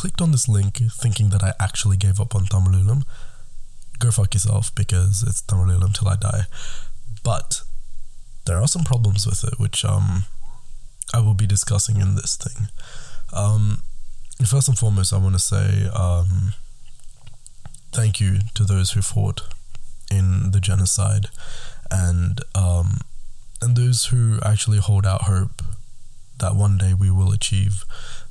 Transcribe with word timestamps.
clicked 0.00 0.22
on 0.22 0.32
this 0.32 0.48
link 0.48 0.78
thinking 0.90 1.28
that 1.28 1.42
I 1.42 1.52
actually 1.60 1.98
gave 1.98 2.20
up 2.20 2.34
on 2.34 2.46
Tamil 2.46 2.72
Eelam, 2.72 3.02
go 3.98 4.10
fuck 4.10 4.32
yourself 4.32 4.74
because 4.74 5.22
it's 5.22 5.42
Tamil 5.42 5.66
Eelam 5.66 5.92
till 5.92 6.08
I 6.08 6.16
die. 6.16 6.44
But 7.22 7.60
there 8.46 8.56
are 8.56 8.66
some 8.66 8.82
problems 8.82 9.26
with 9.26 9.44
it, 9.44 9.60
which 9.60 9.84
um, 9.84 10.24
I 11.12 11.20
will 11.20 11.34
be 11.34 11.46
discussing 11.46 12.00
in 12.00 12.14
this 12.14 12.38
thing. 12.38 12.68
Um, 13.34 13.82
first 14.46 14.68
and 14.68 14.78
foremost, 14.78 15.12
I 15.12 15.18
want 15.18 15.34
to 15.34 15.38
say 15.38 15.90
um, 15.94 16.54
thank 17.92 18.22
you 18.22 18.38
to 18.54 18.64
those 18.64 18.92
who 18.92 19.02
fought 19.02 19.42
in 20.10 20.50
the 20.52 20.60
genocide 20.60 21.26
and 21.90 22.40
um, 22.54 23.00
and 23.60 23.76
those 23.76 24.06
who 24.06 24.38
actually 24.42 24.78
hold 24.78 25.04
out 25.04 25.24
hope 25.24 25.60
that 26.38 26.56
one 26.56 26.78
day 26.78 26.94
we 26.94 27.10
will 27.10 27.32
achieve 27.32 27.84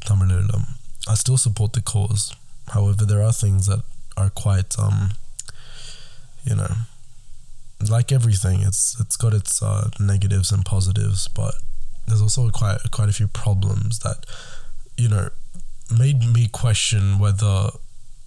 Tamil 0.03 0.29
Eelam. 0.29 0.78
I 1.09 1.15
still 1.15 1.37
support 1.37 1.73
the 1.73 1.81
cause. 1.81 2.33
However, 2.69 3.03
there 3.03 3.23
are 3.23 3.33
things 3.33 3.65
that 3.65 3.81
are 4.15 4.29
quite, 4.29 4.77
um, 4.77 5.11
you 6.43 6.55
know, 6.55 6.71
like 7.89 8.11
everything. 8.11 8.61
It's 8.61 8.99
it's 8.99 9.17
got 9.17 9.33
its 9.33 9.63
uh, 9.63 9.89
negatives 9.99 10.51
and 10.51 10.63
positives, 10.63 11.27
but 11.27 11.55
there's 12.07 12.21
also 12.21 12.49
quite 12.51 12.77
quite 12.91 13.09
a 13.09 13.13
few 13.13 13.27
problems 13.27 13.99
that, 13.99 14.25
you 14.97 15.09
know, 15.09 15.29
made 15.97 16.19
me 16.31 16.47
question 16.47 17.17
whether 17.17 17.71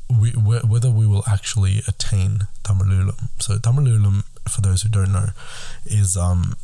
we 0.09 0.31
whether 0.31 0.91
we 0.91 1.07
will 1.07 1.25
actually 1.29 1.83
attain 1.87 2.49
Tamil 2.65 2.87
Eelam. 2.87 3.29
So 3.41 3.59
Tamil 3.59 3.85
Eelam, 3.85 4.25
for 4.49 4.61
those 4.61 4.83
who 4.83 4.89
don't 4.89 5.13
know, 5.13 5.29
is 5.87 6.17
um 6.17 6.55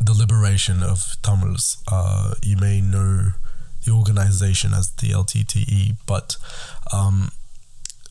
the 0.00 0.14
liberation 0.14 0.82
of 0.82 1.16
Tamils. 1.22 1.82
Uh, 1.86 2.34
you 2.42 2.56
may 2.56 2.80
know 2.80 3.32
the 3.84 3.92
organization 3.92 4.72
as 4.74 4.90
the 4.90 5.08
LTTE, 5.08 5.96
but 6.06 6.36
um, 6.92 7.30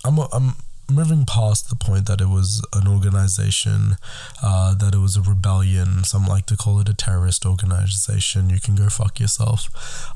I'm 0.04 0.20
I'm 0.32 0.56
moving 0.92 1.26
past 1.26 1.70
the 1.70 1.76
point 1.76 2.06
that 2.08 2.22
it 2.22 2.28
was 2.28 2.66
an 2.74 2.88
organization, 2.88 3.96
uh, 4.44 4.76
that 4.76 4.94
it 4.94 5.00
was 5.00 5.16
a 5.16 5.22
rebellion. 5.22 6.04
Some 6.04 6.26
like 6.26 6.46
to 6.48 6.58
call 6.58 6.80
it 6.80 6.90
a 6.90 6.94
terrorist 6.94 7.46
organization. 7.46 8.50
You 8.50 8.60
can 8.60 8.76
go 8.76 8.90
fuck 8.90 9.20
yourself. 9.20 9.70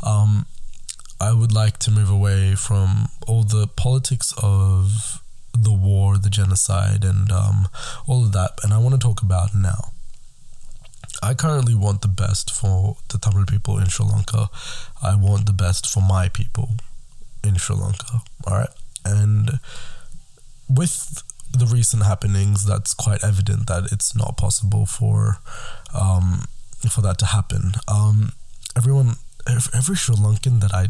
Um, 0.03 0.45
I 1.19 1.33
would 1.33 1.53
like 1.53 1.79
to 1.79 1.91
move 1.91 2.09
away 2.09 2.55
from 2.55 3.07
all 3.27 3.43
the 3.43 3.67
politics 3.67 4.33
of 4.43 5.21
the 5.53 5.73
war, 5.73 6.17
the 6.17 6.29
genocide, 6.29 7.05
and 7.05 7.31
um, 7.31 7.67
all 8.05 8.25
of 8.25 8.33
that, 8.33 8.59
and 8.63 8.73
I 8.73 8.77
want 8.77 8.93
to 8.95 8.99
talk 8.99 9.21
about 9.21 9.55
now. 9.55 9.91
I 11.25 11.33
currently 11.33 11.73
want 11.73 12.03
the 12.03 12.07
best 12.07 12.51
for 12.51 12.97
the 13.09 13.17
Tamil 13.17 13.47
people 13.47 13.79
in 13.79 13.87
Sri 13.87 14.05
Lanka. 14.05 14.47
I 15.01 15.15
want 15.15 15.47
the 15.47 15.53
best 15.53 15.87
for 15.91 15.99
my 15.99 16.29
people 16.29 16.75
in 17.43 17.55
Sri 17.55 17.75
Lanka. 17.75 18.21
All 18.45 18.57
right. 18.57 18.69
And 19.03 19.59
with 20.69 21.23
the 21.51 21.65
recent 21.65 22.03
happenings, 22.03 22.63
that's 22.63 22.93
quite 22.93 23.23
evident 23.23 23.65
that 23.65 23.91
it's 23.91 24.15
not 24.15 24.37
possible 24.37 24.85
for 24.85 25.37
um, 25.95 26.43
for 26.91 27.01
that 27.01 27.17
to 27.19 27.25
happen. 27.25 27.73
Um, 27.87 28.33
everyone, 28.77 29.15
every 29.47 29.95
Sri 29.95 30.15
Lankan 30.15 30.61
that 30.61 30.75
I 30.75 30.89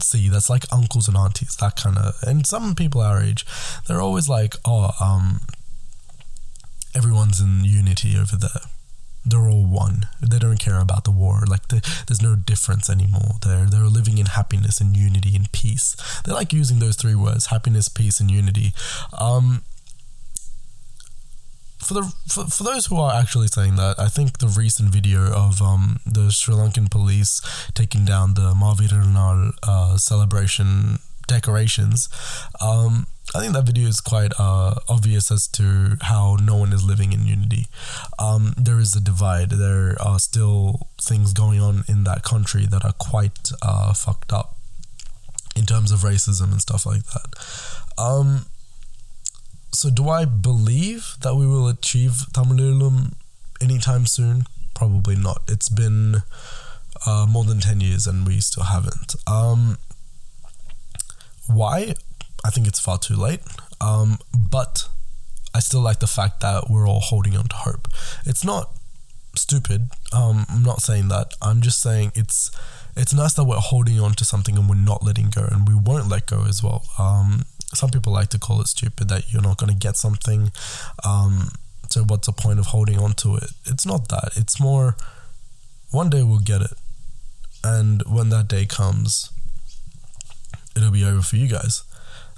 see, 0.00 0.28
that's 0.28 0.48
like 0.48 0.72
uncles 0.72 1.08
and 1.08 1.16
aunties, 1.16 1.56
that 1.56 1.74
kind 1.74 1.98
of, 1.98 2.14
and 2.22 2.46
some 2.46 2.76
people 2.76 3.00
our 3.00 3.20
age, 3.20 3.44
they're 3.88 4.00
always 4.00 4.28
like, 4.28 4.54
oh, 4.64 4.92
um, 5.00 5.40
everyone's 6.94 7.40
in 7.40 7.64
unity 7.64 8.16
over 8.16 8.36
there 8.36 8.70
they're 9.24 9.48
all 9.48 9.66
one. 9.66 10.06
They 10.22 10.38
don't 10.38 10.58
care 10.58 10.80
about 10.80 11.04
the 11.04 11.10
war. 11.10 11.44
Like 11.46 11.68
the, 11.68 11.80
there's 12.06 12.22
no 12.22 12.36
difference 12.36 12.88
anymore. 12.88 13.36
They're 13.44 13.66
they're 13.66 13.84
living 13.84 14.18
in 14.18 14.26
happiness 14.26 14.80
and 14.80 14.96
unity 14.96 15.36
and 15.36 15.50
peace. 15.52 15.96
They 16.24 16.32
like 16.32 16.52
using 16.52 16.78
those 16.78 16.96
three 16.96 17.14
words: 17.14 17.46
happiness, 17.46 17.88
peace, 17.88 18.20
and 18.20 18.30
unity. 18.30 18.72
Um, 19.18 19.62
for 21.78 21.94
the 21.94 22.12
for, 22.28 22.44
for 22.46 22.62
those 22.62 22.86
who 22.86 22.96
are 22.96 23.14
actually 23.14 23.48
saying 23.48 23.76
that, 23.76 23.98
I 23.98 24.08
think 24.08 24.38
the 24.38 24.48
recent 24.48 24.90
video 24.90 25.32
of 25.32 25.60
um, 25.60 26.00
the 26.06 26.30
Sri 26.30 26.54
Lankan 26.54 26.90
police 26.90 27.40
taking 27.74 28.04
down 28.04 28.34
the 28.34 28.54
Maviranal 28.54 29.52
uh, 29.62 29.96
celebration 29.96 30.98
decorations. 31.30 32.08
Um, 32.60 33.06
I 33.34 33.40
think 33.40 33.52
that 33.54 33.64
video 33.64 33.86
is 33.88 34.00
quite 34.00 34.32
uh, 34.38 34.74
obvious 34.88 35.30
as 35.30 35.46
to 35.58 35.96
how 36.02 36.36
no 36.42 36.56
one 36.56 36.72
is 36.72 36.82
living 36.82 37.12
in 37.12 37.26
unity. 37.26 37.66
Um, 38.18 38.54
there 38.56 38.80
is 38.80 38.96
a 38.96 39.00
divide. 39.00 39.50
There 39.50 39.96
are 40.02 40.18
still 40.18 40.88
things 41.00 41.32
going 41.32 41.60
on 41.60 41.84
in 41.88 42.02
that 42.04 42.24
country 42.24 42.66
that 42.66 42.84
are 42.84 42.94
quite 42.98 43.52
uh, 43.62 43.94
fucked 43.94 44.32
up 44.32 44.56
in 45.54 45.64
terms 45.64 45.92
of 45.92 46.00
racism 46.00 46.50
and 46.50 46.60
stuff 46.60 46.84
like 46.84 47.04
that. 47.14 47.30
Um, 47.96 48.46
so, 49.72 49.90
do 49.90 50.08
I 50.08 50.24
believe 50.24 51.14
that 51.22 51.36
we 51.36 51.46
will 51.46 51.68
achieve 51.68 52.26
Tamil 52.32 52.58
Eelam 52.58 53.14
anytime 53.60 54.06
soon? 54.06 54.46
Probably 54.74 55.14
not. 55.14 55.42
It's 55.46 55.68
been 55.68 56.16
uh, 57.06 57.26
more 57.28 57.44
than 57.44 57.60
10 57.60 57.80
years 57.80 58.08
and 58.08 58.26
we 58.26 58.40
still 58.40 58.64
haven't. 58.64 59.14
Um, 59.28 59.78
why? 61.54 61.94
I 62.44 62.50
think 62.50 62.66
it's 62.66 62.80
far 62.80 62.98
too 62.98 63.16
late. 63.16 63.40
Um, 63.80 64.18
but 64.34 64.88
I 65.54 65.60
still 65.60 65.80
like 65.80 66.00
the 66.00 66.06
fact 66.06 66.40
that 66.40 66.70
we're 66.70 66.88
all 66.88 67.00
holding 67.00 67.36
on 67.36 67.44
to 67.48 67.56
hope. 67.56 67.88
It's 68.26 68.44
not 68.44 68.70
stupid. 69.36 69.88
Um, 70.12 70.46
I'm 70.48 70.62
not 70.62 70.82
saying 70.82 71.08
that. 71.08 71.34
I'm 71.42 71.60
just 71.60 71.80
saying 71.80 72.12
it's 72.14 72.50
it's 72.96 73.14
nice 73.14 73.34
that 73.34 73.44
we're 73.44 73.56
holding 73.56 74.00
on 74.00 74.12
to 74.14 74.24
something 74.24 74.56
and 74.58 74.68
we're 74.68 74.74
not 74.74 75.04
letting 75.04 75.30
go, 75.30 75.46
and 75.50 75.68
we 75.68 75.74
won't 75.74 76.08
let 76.08 76.26
go 76.26 76.44
as 76.48 76.62
well. 76.62 76.84
Um, 76.98 77.44
some 77.74 77.90
people 77.90 78.12
like 78.12 78.28
to 78.30 78.38
call 78.38 78.60
it 78.60 78.66
stupid 78.66 79.08
that 79.08 79.32
you're 79.32 79.42
not 79.42 79.58
going 79.58 79.72
to 79.72 79.78
get 79.78 79.96
something. 79.96 80.50
Um, 81.04 81.50
so 81.88 82.02
what's 82.02 82.26
the 82.26 82.32
point 82.32 82.58
of 82.58 82.66
holding 82.66 82.98
on 82.98 83.12
to 83.14 83.36
it? 83.36 83.50
It's 83.66 83.86
not 83.86 84.08
that. 84.08 84.30
It's 84.36 84.60
more 84.60 84.96
one 85.90 86.10
day 86.10 86.22
we'll 86.22 86.38
get 86.38 86.62
it, 86.62 86.74
and 87.64 88.02
when 88.06 88.28
that 88.30 88.48
day 88.48 88.66
comes, 88.66 89.30
it'll 90.76 90.90
be 90.90 91.04
over 91.04 91.22
for 91.22 91.36
you 91.36 91.48
guys 91.48 91.84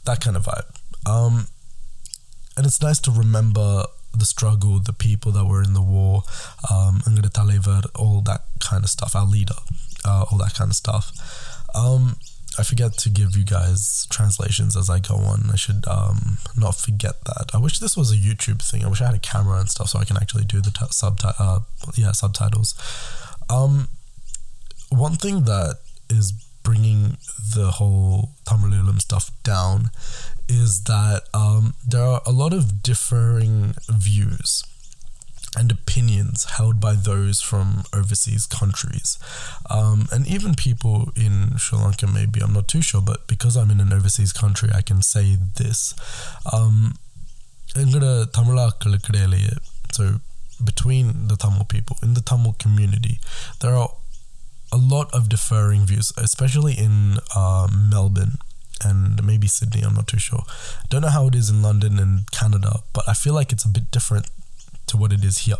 that 0.04 0.20
kind 0.20 0.37
of 0.37 0.44
vibe. 0.44 1.09
Um, 1.09 1.47
and 2.56 2.66
it's 2.66 2.82
nice 2.82 3.00
to 3.00 3.10
remember 3.10 3.84
the 4.15 4.26
struggle, 4.26 4.78
the 4.78 4.93
people 4.93 5.32
that 5.32 5.47
were 5.47 5.62
in 5.62 5.72
the 5.72 5.82
war, 5.82 6.22
um, 6.70 7.03
all 7.94 8.20
that 8.22 8.43
kind 8.60 8.84
of 8.84 8.91
stuff, 8.91 9.16
our 9.16 9.25
leader, 9.25 9.54
uh, 10.04 10.26
all 10.31 10.38
that 10.38 10.54
kind 10.54 10.70
of 10.70 10.76
stuff. 10.76 11.12
Um, 11.75 12.16
I 12.59 12.65
forget 12.65 12.98
to 12.98 13.09
give 13.09 13.34
you 13.34 13.44
guys 13.44 14.06
translations 14.10 14.76
as 14.76 14.91
I 14.91 14.99
go 14.99 15.14
on. 15.14 15.49
I 15.50 15.56
should 15.56 15.88
um, 15.88 16.37
not 16.56 16.75
forget 16.75 17.25
that. 17.25 17.50
I 17.54 17.59
wish 17.59 17.78
this 17.78 17.97
was 17.97 18.12
a 18.12 18.16
YouTube 18.16 18.60
thing. 18.62 18.84
I 18.84 18.88
wish 18.88 19.00
I 19.00 19.06
had 19.06 19.14
a 19.14 19.19
camera 19.19 19.59
and 19.59 19.70
stuff 19.70 19.88
so 19.88 19.99
I 19.99 20.04
can 20.04 20.19
actually 20.19 20.44
do 20.44 20.60
the 20.60 20.70
t- 20.70 20.84
subti- 20.87 21.34
uh, 21.38 21.60
yeah, 21.94 22.12
subtitles. 22.12 22.75
Um, 23.49 23.88
one 24.91 25.14
thing 25.14 25.44
that 25.44 25.78
is 26.10 26.34
bringing 26.62 27.17
the 27.55 27.73
whole 27.73 28.31
Tamil 28.45 28.71
Eelam 28.71 29.00
stuff 29.00 29.31
down 29.43 29.91
is 30.49 30.84
that 30.84 31.23
um, 31.34 31.75
there 31.87 32.05
are 32.05 32.23
a 32.27 32.33
lot 32.33 32.53
of 32.53 32.83
differing 32.83 33.75
views 33.89 34.65
and 35.56 35.71
opinions 35.71 36.45
held 36.56 36.81
by 36.81 36.95
those 36.95 37.41
from 37.41 37.84
overseas 37.95 38.47
countries. 38.47 39.19
Um, 39.69 40.06
and 40.11 40.27
even 40.27 40.55
people 40.55 41.12
in 41.15 41.59
Sri 41.59 41.78
Lanka, 41.78 42.06
maybe, 42.06 42.41
I'm 42.41 42.55
not 42.55 42.69
too 42.69 42.81
sure, 42.81 43.03
but 43.03 43.27
because 43.27 43.56
I'm 43.56 43.71
in 43.71 43.81
an 43.81 43.93
overseas 43.93 44.33
country, 44.33 44.71
I 44.75 44.81
can 44.81 45.03
say 45.03 45.37
this. 45.56 45.94
Um, 46.50 46.94
so 49.93 50.20
between 50.65 51.29
the 51.29 51.37
Tamil 51.37 51.65
people, 51.65 51.99
in 52.03 52.15
the 52.15 52.23
Tamil 52.23 52.55
community, 52.58 53.19
there 53.61 53.75
are 53.76 53.91
a 54.72 54.76
lot 54.76 55.12
of 55.12 55.28
differing 55.28 55.84
views, 55.86 56.12
especially 56.16 56.72
in 56.72 57.19
uh, 57.36 57.69
Melbourne 57.72 58.38
and 58.84 59.24
maybe 59.24 59.46
Sydney. 59.46 59.82
I'm 59.82 59.94
not 59.94 60.08
too 60.08 60.19
sure. 60.19 60.44
Don't 60.88 61.02
know 61.02 61.08
how 61.08 61.28
it 61.28 61.34
is 61.34 61.50
in 61.50 61.62
London 61.62 61.98
and 61.98 62.30
Canada, 62.30 62.80
but 62.92 63.04
I 63.06 63.12
feel 63.14 63.34
like 63.34 63.52
it's 63.52 63.64
a 63.64 63.69
bit 63.69 63.90
different 63.90 64.28
to 64.88 64.96
what 64.96 65.12
it 65.12 65.24
is 65.24 65.38
here. 65.38 65.56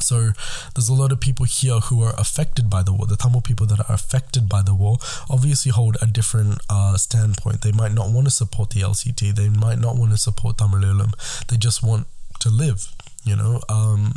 So 0.00 0.30
there's 0.74 0.88
a 0.88 0.94
lot 0.94 1.10
of 1.12 1.20
people 1.20 1.44
here 1.44 1.80
who 1.80 2.02
are 2.02 2.14
affected 2.16 2.70
by 2.70 2.82
the 2.82 2.92
war. 2.92 3.06
The 3.06 3.16
Tamil 3.16 3.40
people 3.40 3.66
that 3.66 3.80
are 3.80 3.94
affected 3.94 4.48
by 4.48 4.62
the 4.62 4.74
war 4.74 4.98
obviously 5.28 5.72
hold 5.72 5.96
a 6.00 6.06
different 6.06 6.60
uh, 6.70 6.96
standpoint. 6.96 7.62
They 7.62 7.72
might 7.72 7.92
not 7.92 8.10
want 8.10 8.26
to 8.26 8.30
support 8.30 8.70
the 8.70 8.80
LTTE. 8.80 9.34
They 9.34 9.48
might 9.48 9.78
not 9.78 9.96
want 9.96 10.12
to 10.12 10.16
support 10.16 10.58
Tamil 10.58 10.80
Eelam. 10.80 11.12
They 11.48 11.56
just 11.56 11.82
want 11.82 12.06
to 12.40 12.48
live. 12.48 12.86
You 13.24 13.36
know, 13.36 13.60
um, 13.68 14.14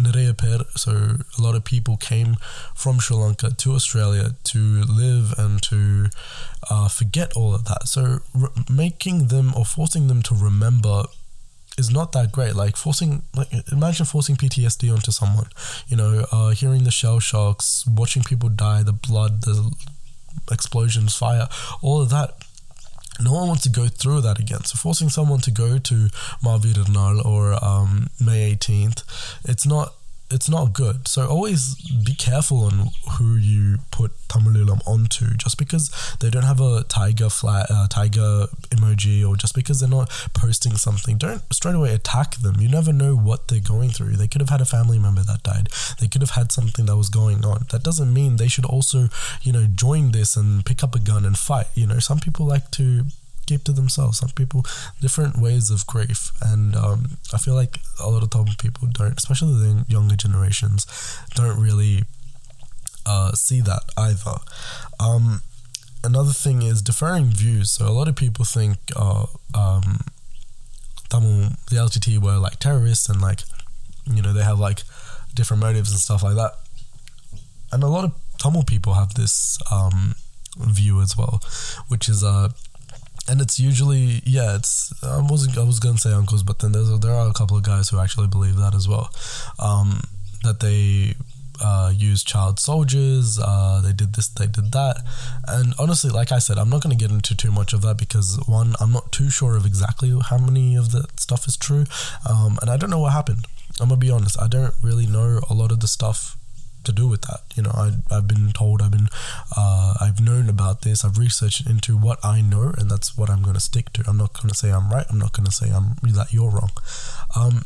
Niraya 0.00 0.64
so 0.76 0.92
a 1.38 1.42
lot 1.42 1.54
of 1.54 1.64
people 1.64 1.96
came 1.96 2.36
from 2.74 2.98
Sri 2.98 3.16
Lanka 3.16 3.50
to 3.50 3.72
Australia 3.72 4.30
to 4.44 4.58
live 4.58 5.34
and 5.38 5.62
to 5.62 6.06
uh, 6.70 6.88
forget 6.88 7.32
all 7.34 7.54
of 7.54 7.64
that. 7.64 7.88
So 7.88 8.20
re- 8.34 8.48
making 8.68 9.28
them 9.28 9.52
or 9.56 9.64
forcing 9.64 10.08
them 10.08 10.22
to 10.22 10.34
remember 10.34 11.04
is 11.78 11.90
not 11.90 12.12
that 12.12 12.32
great. 12.32 12.54
Like 12.54 12.76
forcing, 12.76 13.22
like 13.34 13.48
imagine 13.72 14.06
forcing 14.06 14.36
PTSD 14.36 14.92
onto 14.92 15.12
someone. 15.12 15.46
You 15.88 15.96
know, 15.96 16.26
uh, 16.30 16.50
hearing 16.50 16.84
the 16.84 16.90
shell 16.90 17.20
shocks, 17.20 17.84
watching 17.86 18.22
people 18.22 18.48
die, 18.48 18.82
the 18.82 18.92
blood, 18.92 19.42
the 19.42 19.72
explosions, 20.50 21.14
fire, 21.14 21.48
all 21.82 22.00
of 22.00 22.10
that 22.10 22.39
no 23.22 23.32
one 23.32 23.48
wants 23.48 23.62
to 23.64 23.68
go 23.68 23.88
through 23.88 24.22
that 24.22 24.38
again. 24.38 24.64
So 24.64 24.76
forcing 24.76 25.08
someone 25.08 25.40
to 25.40 25.50
go 25.50 25.78
to 25.78 25.94
Maviranal 26.42 27.24
or 27.24 27.62
um, 27.64 28.08
May 28.20 28.54
18th, 28.54 29.02
it's 29.44 29.66
not 29.66 29.94
it's 30.30 30.48
not 30.48 30.72
good. 30.72 31.08
So 31.08 31.26
always 31.26 31.74
be 32.04 32.14
careful 32.14 32.64
on 32.64 32.90
who 33.12 33.36
you 33.36 33.78
put 33.90 34.12
Tamil 34.28 34.52
Eelam 34.54 34.80
onto. 34.86 35.34
Just 35.34 35.58
because 35.58 35.90
they 36.20 36.30
don't 36.30 36.44
have 36.44 36.60
a 36.60 36.84
tiger 36.84 37.28
flat, 37.28 37.66
uh, 37.70 37.86
tiger 37.88 38.46
emoji, 38.70 39.28
or 39.28 39.36
just 39.36 39.54
because 39.54 39.80
they're 39.80 39.88
not 39.88 40.08
posting 40.34 40.76
something, 40.76 41.18
don't 41.18 41.42
straight 41.52 41.74
away 41.74 41.92
attack 41.92 42.36
them. 42.36 42.60
You 42.60 42.68
never 42.68 42.92
know 42.92 43.16
what 43.16 43.48
they're 43.48 43.60
going 43.60 43.90
through. 43.90 44.16
They 44.16 44.28
could 44.28 44.40
have 44.40 44.50
had 44.50 44.60
a 44.60 44.64
family 44.66 44.98
member 44.98 45.22
that 45.22 45.42
died. 45.42 45.68
They 46.00 46.06
could 46.06 46.22
have 46.22 46.30
had 46.30 46.52
something 46.52 46.86
that 46.86 46.96
was 46.96 47.08
going 47.08 47.44
on. 47.44 47.66
That 47.70 47.82
doesn't 47.82 48.12
mean 48.12 48.36
they 48.36 48.48
should 48.48 48.64
also, 48.64 49.08
you 49.42 49.52
know, 49.52 49.66
join 49.66 50.12
this 50.12 50.36
and 50.36 50.64
pick 50.64 50.82
up 50.82 50.94
a 50.94 51.00
gun 51.00 51.24
and 51.24 51.36
fight. 51.36 51.66
You 51.74 51.86
know, 51.86 51.98
some 51.98 52.20
people 52.20 52.46
like 52.46 52.70
to 52.72 53.04
keep 53.50 53.64
to 53.64 53.72
themselves. 53.72 54.18
Some 54.18 54.30
people, 54.30 54.64
different 55.00 55.36
ways 55.36 55.70
of 55.70 55.86
grief. 55.86 56.30
And 56.40 56.76
um, 56.76 57.18
I 57.34 57.38
feel 57.38 57.54
like 57.54 57.78
a 58.02 58.08
lot 58.08 58.22
of 58.22 58.30
Tamil 58.30 58.54
people 58.58 58.88
don't, 58.92 59.18
especially 59.18 59.54
the 59.54 59.84
younger 59.88 60.16
generations, 60.16 60.86
don't 61.34 61.60
really 61.60 62.04
uh, 63.04 63.32
see 63.32 63.60
that 63.62 63.82
either. 63.96 64.38
Um, 65.00 65.42
another 66.04 66.32
thing 66.32 66.62
is 66.62 66.80
deferring 66.80 67.26
views. 67.26 67.72
So 67.72 67.88
a 67.88 67.96
lot 68.00 68.06
of 68.06 68.14
people 68.14 68.44
think 68.44 68.76
uh, 68.94 69.26
um, 69.54 70.00
Tamil, 71.08 71.50
the 71.70 71.76
LTTE 71.86 72.18
were 72.18 72.38
like 72.38 72.60
terrorists 72.60 73.08
and 73.08 73.20
like, 73.20 73.40
you 74.06 74.22
know, 74.22 74.32
they 74.32 74.44
have 74.44 74.60
like 74.60 74.82
different 75.34 75.60
motives 75.60 75.90
and 75.90 75.98
stuff 75.98 76.22
like 76.22 76.36
that. 76.36 76.52
And 77.72 77.82
a 77.82 77.88
lot 77.88 78.04
of 78.04 78.12
Tamil 78.38 78.62
people 78.62 78.94
have 78.94 79.14
this 79.14 79.58
um, 79.72 80.14
view 80.56 81.00
as 81.00 81.16
well, 81.16 81.40
which 81.88 82.08
is 82.08 82.22
uh, 82.22 82.48
and 83.30 83.40
it's 83.40 83.60
usually 83.60 84.20
yeah 84.24 84.56
it's 84.56 84.92
i 85.04 85.20
wasn't 85.20 85.56
i 85.56 85.62
was 85.62 85.78
gonna 85.78 85.96
say 85.96 86.12
uncles 86.12 86.42
but 86.42 86.58
then 86.58 86.72
there's 86.72 86.90
there 86.98 87.14
are 87.14 87.28
a 87.28 87.32
couple 87.32 87.56
of 87.56 87.62
guys 87.62 87.88
who 87.88 87.98
actually 88.00 88.26
believe 88.26 88.56
that 88.56 88.74
as 88.74 88.88
well. 88.88 89.10
Um, 89.58 90.02
that 90.42 90.60
they 90.60 91.14
uh, 91.62 91.92
use 91.94 92.24
child 92.24 92.58
soldiers 92.58 93.38
uh, 93.38 93.82
they 93.84 93.92
did 93.92 94.14
this 94.14 94.28
they 94.28 94.46
did 94.46 94.72
that. 94.72 94.96
And 95.46 95.74
honestly 95.78 96.10
like 96.10 96.32
i 96.32 96.38
said 96.38 96.58
i'm 96.58 96.70
not 96.70 96.82
going 96.82 96.96
to 96.96 97.02
get 97.02 97.12
into 97.12 97.36
too 97.36 97.52
much 97.52 97.72
of 97.72 97.82
that 97.82 97.98
because 97.98 98.40
one 98.46 98.74
i'm 98.80 98.92
not 98.92 99.12
too 99.12 99.30
sure 99.30 99.56
of 99.56 99.66
exactly 99.66 100.18
how 100.28 100.38
many 100.38 100.74
of 100.76 100.90
that 100.92 101.20
stuff 101.20 101.46
is 101.46 101.56
true. 101.56 101.84
Um, 102.28 102.58
and 102.60 102.70
i 102.70 102.76
don't 102.76 102.90
know 102.90 103.00
what 103.00 103.12
happened. 103.12 103.46
I'm 103.80 103.88
gonna 103.88 104.00
be 104.00 104.10
honest 104.10 104.40
i 104.40 104.48
don't 104.48 104.74
really 104.82 105.06
know 105.06 105.40
a 105.48 105.54
lot 105.54 105.70
of 105.70 105.80
the 105.80 105.88
stuff 105.88 106.36
to 106.84 106.92
do 106.92 107.08
with 107.08 107.22
that. 107.22 107.40
You 107.54 107.64
know, 107.64 107.70
I, 107.74 107.92
I've 108.10 108.28
been 108.28 108.52
told, 108.52 108.82
I've 108.82 108.90
been, 108.90 109.08
uh, 109.56 109.94
I've 110.00 110.20
known 110.20 110.48
about 110.48 110.82
this. 110.82 111.04
I've 111.04 111.18
researched 111.18 111.68
into 111.68 111.96
what 111.96 112.18
I 112.24 112.40
know, 112.40 112.72
and 112.76 112.90
that's 112.90 113.16
what 113.16 113.30
I'm 113.30 113.42
going 113.42 113.54
to 113.54 113.60
stick 113.60 113.92
to. 113.94 114.04
I'm 114.06 114.16
not 114.16 114.32
going 114.34 114.48
to 114.48 114.54
say 114.54 114.70
I'm 114.70 114.90
right. 114.90 115.06
I'm 115.10 115.18
not 115.18 115.32
going 115.32 115.46
to 115.46 115.52
say 115.52 115.70
I'm 115.70 115.96
that 116.02 116.32
you're 116.32 116.50
wrong. 116.50 116.70
Um, 117.36 117.62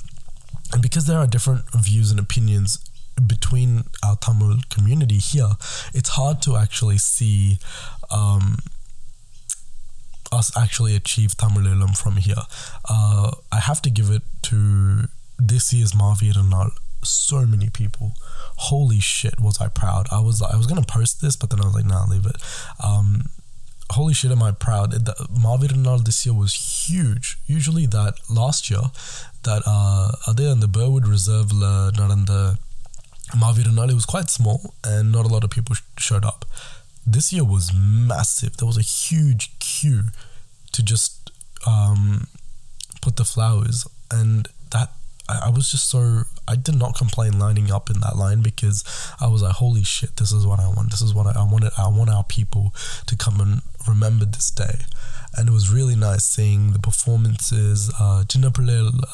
and 0.73 0.83
because 0.83 1.07
there 1.07 1.19
are 1.19 1.27
different 1.27 1.65
views 1.75 2.11
and 2.11 2.19
opinions 2.19 2.79
between 3.27 3.85
our 4.05 4.17
Tamil 4.17 4.59
community 4.71 5.19
here, 5.19 5.51
it's 5.93 6.11
hard 6.11 6.43
to 6.43 6.57
actually 6.57 6.99
see. 6.99 7.59
Um, 8.11 8.57
us 10.33 10.51
actually 10.57 10.97
achieve 10.97 11.37
Tamil 11.37 11.63
Eelam 11.63 11.97
from 11.97 12.17
here. 12.17 12.43
Uh, 12.89 13.31
I 13.53 13.61
have 13.61 13.81
to 13.83 13.91
give 13.91 14.11
it 14.11 14.23
to 14.43 15.05
this 15.39 15.73
year's 15.73 15.93
Maviranal 15.93 16.71
so 17.03 17.47
many 17.47 17.71
people. 17.71 18.15
Holy 18.57 19.01
shit, 19.01 19.41
was 19.41 19.61
I 19.61 19.69
proud! 19.69 20.07
I 20.11 20.21
was 20.21 20.41
I 20.43 20.57
was 20.57 20.67
gonna 20.67 20.83
post 20.83 21.21
this, 21.21 21.37
but 21.37 21.51
then 21.51 21.61
I 21.61 21.65
was 21.65 21.75
like, 21.75 21.87
nah, 21.87 22.07
leave 22.07 22.27
it. 22.27 22.37
Um, 22.83 23.27
holy 23.91 24.15
shit, 24.15 24.31
am 24.31 24.43
I 24.43 24.53
proud! 24.53 24.93
The 24.93 25.15
Maviranal 25.31 26.05
this 26.05 26.25
year 26.25 26.35
was 26.35 26.55
huge. 26.55 27.39
Usually, 27.47 27.87
that 27.87 28.15
last 28.31 28.71
year, 28.71 28.83
that 29.43 29.63
uh, 29.67 30.13
there 30.33 30.53
in 30.53 30.61
the 30.61 30.69
Burwood 30.69 31.07
Reserve, 31.07 31.51
in 31.51 31.59
the 31.59 32.59
Maviranal, 33.33 33.91
it 33.91 33.95
was 33.95 34.07
quite 34.07 34.31
small, 34.31 34.75
and 34.85 35.11
not 35.11 35.25
a 35.25 35.29
lot 35.29 35.45
of 35.45 35.51
people 35.51 35.75
sh- 35.75 35.83
showed 35.99 36.25
up. 36.25 36.45
This 37.07 37.33
year 37.33 37.45
was 37.45 37.73
massive. 37.75 38.57
There 38.57 38.67
was 38.67 38.79
a 38.79 38.83
huge 38.83 39.59
queue 39.59 40.05
to 40.73 40.83
just 40.83 41.31
um, 41.67 42.29
put 43.03 43.17
the 43.17 43.25
flowers, 43.25 43.87
and 44.11 44.49
that 44.71 44.93
I, 45.29 45.47
I 45.47 45.51
was 45.51 45.71
just 45.71 45.89
so 45.89 46.25
I 46.47 46.57
did 46.57 46.77
not 46.77 46.97
complain 46.97 47.39
lining 47.39 47.71
up 47.71 47.91
in 47.91 48.01
that 48.01 48.17
line 48.17 48.43
because 48.43 48.85
I 49.21 49.29
was 49.29 49.43
like, 49.43 49.55
holy 49.55 49.83
shit, 49.83 50.17
this 50.17 50.33
is 50.33 50.47
what 50.47 50.61
I 50.61 50.69
want. 50.69 50.91
This 50.91 51.03
is 51.03 51.15
what 51.15 51.27
I, 51.27 51.41
I 51.41 51.45
wanted. 51.51 51.73
I 51.79 51.89
want 51.89 52.11
our 52.11 52.25
people 52.25 52.75
to 53.07 53.17
come 53.17 53.41
and 53.41 53.63
remember 53.89 54.25
this 54.25 54.51
day. 54.51 54.81
And 55.37 55.49
it 55.49 55.53
was 55.53 55.69
really 55.69 55.97
nice 55.97 56.25
seeing 56.25 56.73
the 56.73 56.79
performances. 56.79 57.91
Uh, 57.99 58.25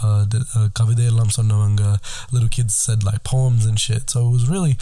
uh, 0.03 0.27
uh 0.55 1.97
little 2.33 2.49
kids 2.51 2.75
said 2.75 3.03
like 3.03 3.25
poems 3.25 3.65
and 3.65 3.81
shit. 3.81 4.11
So 4.11 4.29
it 4.29 4.31
was 4.31 4.49
really, 4.49 4.77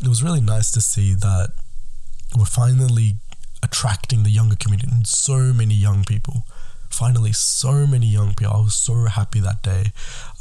it 0.00 0.08
was 0.08 0.22
really 0.22 0.40
nice 0.40 0.70
to 0.72 0.80
see 0.80 1.14
that 1.14 1.50
we're 2.36 2.44
finally 2.44 3.16
attracting 3.62 4.22
the 4.22 4.30
younger 4.30 4.56
community 4.56 4.88
and 4.90 5.06
so 5.06 5.52
many 5.52 5.74
young 5.74 6.04
people 6.04 6.44
finally 6.94 7.32
so 7.32 7.86
many 7.86 8.06
young 8.06 8.34
people. 8.34 8.54
I 8.54 8.60
was 8.60 8.74
so 8.74 9.04
happy 9.06 9.40
that 9.40 9.62
day 9.62 9.92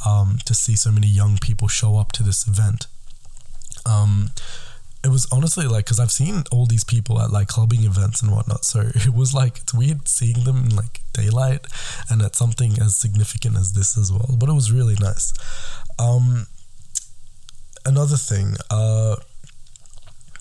um, 0.05 0.37
to 0.45 0.53
see 0.53 0.75
so 0.75 0.91
many 0.91 1.07
young 1.07 1.37
people 1.37 1.67
show 1.67 1.97
up 1.97 2.11
to 2.13 2.23
this 2.23 2.47
event. 2.47 2.87
Um, 3.85 4.29
it 5.03 5.09
was 5.09 5.27
honestly 5.31 5.67
like 5.67 5.85
because 5.85 5.99
I've 5.99 6.11
seen 6.11 6.43
all 6.51 6.65
these 6.65 6.85
people 6.85 7.19
at 7.19 7.29
like 7.29 7.49
clubbing 7.49 7.83
events 7.83 8.21
and 8.21 8.31
whatnot. 8.31 8.63
So 8.65 8.79
it 8.95 9.13
was 9.13 9.33
like 9.33 9.57
it's 9.57 9.73
weird 9.73 10.07
seeing 10.07 10.43
them 10.45 10.65
in 10.65 10.75
like 10.75 11.01
daylight 11.13 11.67
and 12.09 12.21
at 12.21 12.35
something 12.35 12.79
as 12.79 12.95
significant 12.95 13.57
as 13.57 13.73
this 13.73 13.97
as 13.97 14.11
well. 14.11 14.35
But 14.37 14.49
it 14.49 14.53
was 14.53 14.71
really 14.71 14.95
nice. 14.99 15.33
Um, 15.99 16.47
another 17.85 18.17
thing, 18.17 18.55
uh, 18.69 19.17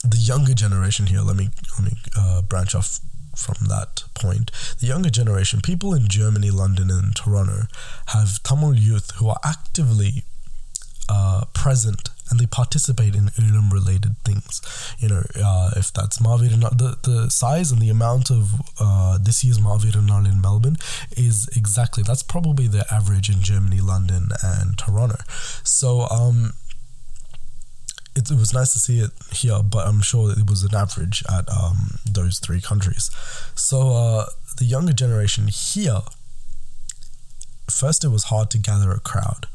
the 0.05 0.17
younger 0.17 0.55
generation 0.55 1.06
here. 1.06 1.20
Let 1.20 1.37
me 1.37 1.49
let 1.79 1.91
me 1.91 1.99
uh, 2.17 2.43
branch 2.43 2.75
off 2.75 3.00
from 3.37 3.67
that 3.69 4.05
point. 4.14 4.50
The 4.81 4.87
younger 4.87 5.11
generation, 5.11 5.61
people 5.61 5.94
in 5.94 6.08
Germany, 6.08 6.50
London, 6.50 6.90
and 6.90 7.14
Toronto, 7.14 7.62
have 8.09 8.42
Tamil 8.42 8.75
youth 8.75 9.12
who 9.16 9.28
are 9.28 9.40
actively 9.45 10.25
uh, 11.09 11.45
present 11.52 12.11
and 12.33 12.40
they 12.40 12.47
participate 12.47 13.14
in 13.14 13.26
Eelam 13.37 13.71
related 13.71 14.16
things. 14.25 14.62
You 14.99 15.09
know, 15.11 15.23
uh, 15.37 15.71
if 15.76 15.92
that's 15.92 16.18
Maviranal, 16.18 16.76
the, 16.76 16.97
the 17.02 17.30
size 17.30 17.71
and 17.71 17.80
the 17.80 17.90
amount 17.90 18.30
of 18.30 18.54
uh, 18.80 19.18
this 19.18 19.45
year's 19.45 19.59
Maviranal 19.59 20.26
in 20.26 20.40
Melbourne 20.40 20.78
is 21.14 21.49
exactly, 21.54 22.02
that's 22.02 22.23
probably 22.23 22.68
the 22.68 22.87
average 22.90 23.28
in 23.28 23.42
Germany, 23.42 23.80
London, 23.80 24.28
and 24.42 24.78
Toronto. 24.78 25.18
So, 25.62 26.09
um, 26.09 26.54
it, 28.14 28.31
it, 28.31 28.37
was 28.37 28.52
nice 28.52 28.73
to 28.73 28.78
see 28.78 29.00
it 29.00 29.11
here, 29.33 29.61
but 29.62 29.87
I'm 29.87 30.02
sure 30.02 30.31
it 30.31 30.49
was 30.49 30.62
an 30.62 30.75
average 30.75 31.23
at 31.31 31.49
um, 31.50 31.99
those 32.11 32.38
three 32.38 32.61
countries. 32.61 33.11
So 33.54 33.90
uh, 33.90 34.26
the 34.59 34.64
younger 34.64 34.92
generation 34.92 35.49
here, 35.49 36.00
first 37.71 38.04
it 38.04 38.09
was 38.09 38.25
hard 38.25 38.50
to 38.50 38.59
gather 38.59 38.90
a 38.90 39.00
crowd, 39.00 39.47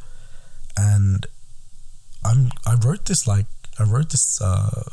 and 0.75 1.25
I'm 2.25 2.49
I 2.65 2.75
wrote 2.75 3.05
this 3.05 3.27
like 3.27 3.45
I 3.79 3.83
wrote 3.83 4.09
this 4.09 4.41
uh, 4.41 4.83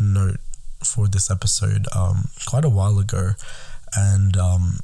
note 0.00 0.40
for 0.82 1.06
this 1.06 1.30
episode 1.30 1.86
um, 1.94 2.28
quite 2.46 2.64
a 2.64 2.70
while 2.70 2.98
ago, 2.98 3.32
and 3.94 4.36
um, 4.38 4.78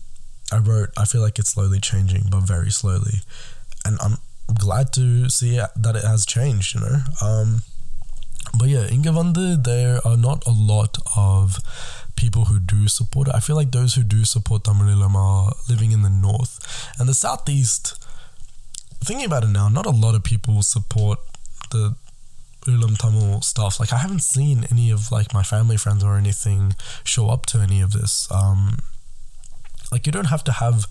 I 0.53 0.59
wrote 0.59 0.91
I 0.99 1.07
feel 1.07 1.23
like 1.23 1.39
it's 1.39 1.53
slowly 1.53 1.81
changing, 1.81 2.25
but 2.31 2.41
very 2.41 2.71
slowly, 2.71 3.23
and 3.87 3.99
I'm 4.03 4.19
glad 4.53 4.93
to 4.95 5.31
see 5.31 5.57
that 5.57 5.97
it 5.97 6.05
has 6.05 6.27
changed. 6.27 6.75
You 6.75 6.83
know. 6.83 6.97
Um, 7.23 7.63
but 8.57 8.69
yeah, 8.69 8.87
in 8.87 9.03
Ingavande, 9.03 9.63
there 9.63 10.07
are 10.07 10.17
not 10.17 10.47
a 10.47 10.53
lot 10.53 10.99
of 11.17 11.59
people 12.17 12.47
who 12.47 12.59
do 12.59 12.89
support 12.89 13.29
it. 13.29 13.35
I 13.35 13.41
feel 13.41 13.57
like 13.57 13.71
those 13.71 13.95
who 13.95 14.03
do 14.03 14.25
support 14.25 14.65
Tamil 14.65 14.87
Eelam 14.87 15.15
are 15.15 15.53
living 15.69 15.93
in 15.93 16.03
the 16.03 16.11
north. 16.11 16.59
And 16.99 17.09
the 17.09 17.15
southeast, 17.15 18.05
thinking 19.05 19.27
about 19.27 19.45
it 19.45 19.49
now, 19.51 19.69
not 19.69 19.87
a 19.87 19.91
lot 19.91 20.15
of 20.15 20.25
people 20.25 20.63
support 20.63 21.19
the 21.71 21.95
Eelam 22.67 22.99
Tamil 22.99 23.41
stuff. 23.43 23.79
Like 23.81 23.93
I 23.93 23.99
haven't 23.99 24.23
seen 24.23 24.67
any 24.71 24.91
of 24.91 25.13
like 25.13 25.33
my 25.33 25.43
family 25.43 25.77
friends 25.77 26.03
or 26.03 26.17
anything 26.17 26.75
show 27.05 27.29
up 27.29 27.47
to 27.47 27.59
any 27.59 27.81
of 27.81 27.93
this. 27.93 28.29
Um 28.31 28.79
like 29.91 30.07
you 30.07 30.13
don't 30.13 30.27
have 30.27 30.45
to 30.45 30.53
have 30.53 30.87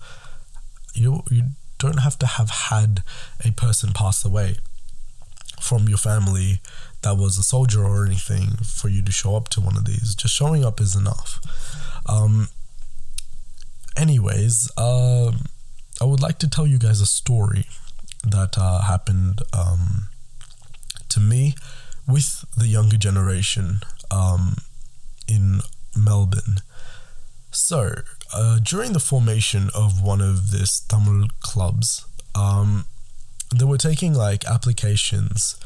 you 0.94 1.22
you 1.30 1.50
don't 1.78 2.00
have 2.00 2.18
to 2.18 2.26
have 2.26 2.50
had 2.50 3.02
a 3.44 3.52
person 3.52 3.92
pass 3.92 4.24
away 4.24 4.56
from 5.60 5.88
your 5.88 5.98
family 5.98 6.60
that 7.02 7.16
was 7.16 7.38
a 7.38 7.42
soldier 7.42 7.84
or 7.84 8.04
anything 8.04 8.56
for 8.64 8.88
you 8.88 9.02
to 9.02 9.12
show 9.12 9.36
up 9.36 9.48
to 9.50 9.60
one 9.60 9.76
of 9.76 9.84
these. 9.84 10.14
Just 10.14 10.34
showing 10.34 10.64
up 10.64 10.80
is 10.80 10.96
enough. 10.96 11.40
Um, 12.06 12.48
anyways, 13.96 14.70
uh, 14.76 15.32
I 16.00 16.04
would 16.04 16.20
like 16.20 16.38
to 16.38 16.48
tell 16.48 16.66
you 16.66 16.78
guys 16.78 17.00
a 17.00 17.06
story 17.06 17.66
that 18.24 18.56
uh, 18.58 18.82
happened 18.82 19.40
um, 19.52 20.08
to 21.08 21.20
me 21.20 21.54
with 22.06 22.44
the 22.56 22.66
younger 22.66 22.96
generation 22.96 23.80
um, 24.10 24.56
in 25.28 25.60
Melbourne. 25.96 26.58
So, 27.50 27.94
uh, 28.32 28.58
during 28.62 28.92
the 28.92 29.00
formation 29.00 29.70
of 29.74 30.02
one 30.02 30.20
of 30.20 30.50
this 30.50 30.80
Tamil 30.80 31.28
clubs, 31.40 32.04
um, 32.34 32.84
they 33.54 33.64
were 33.64 33.78
taking 33.78 34.14
like 34.14 34.44
applications 34.44 35.58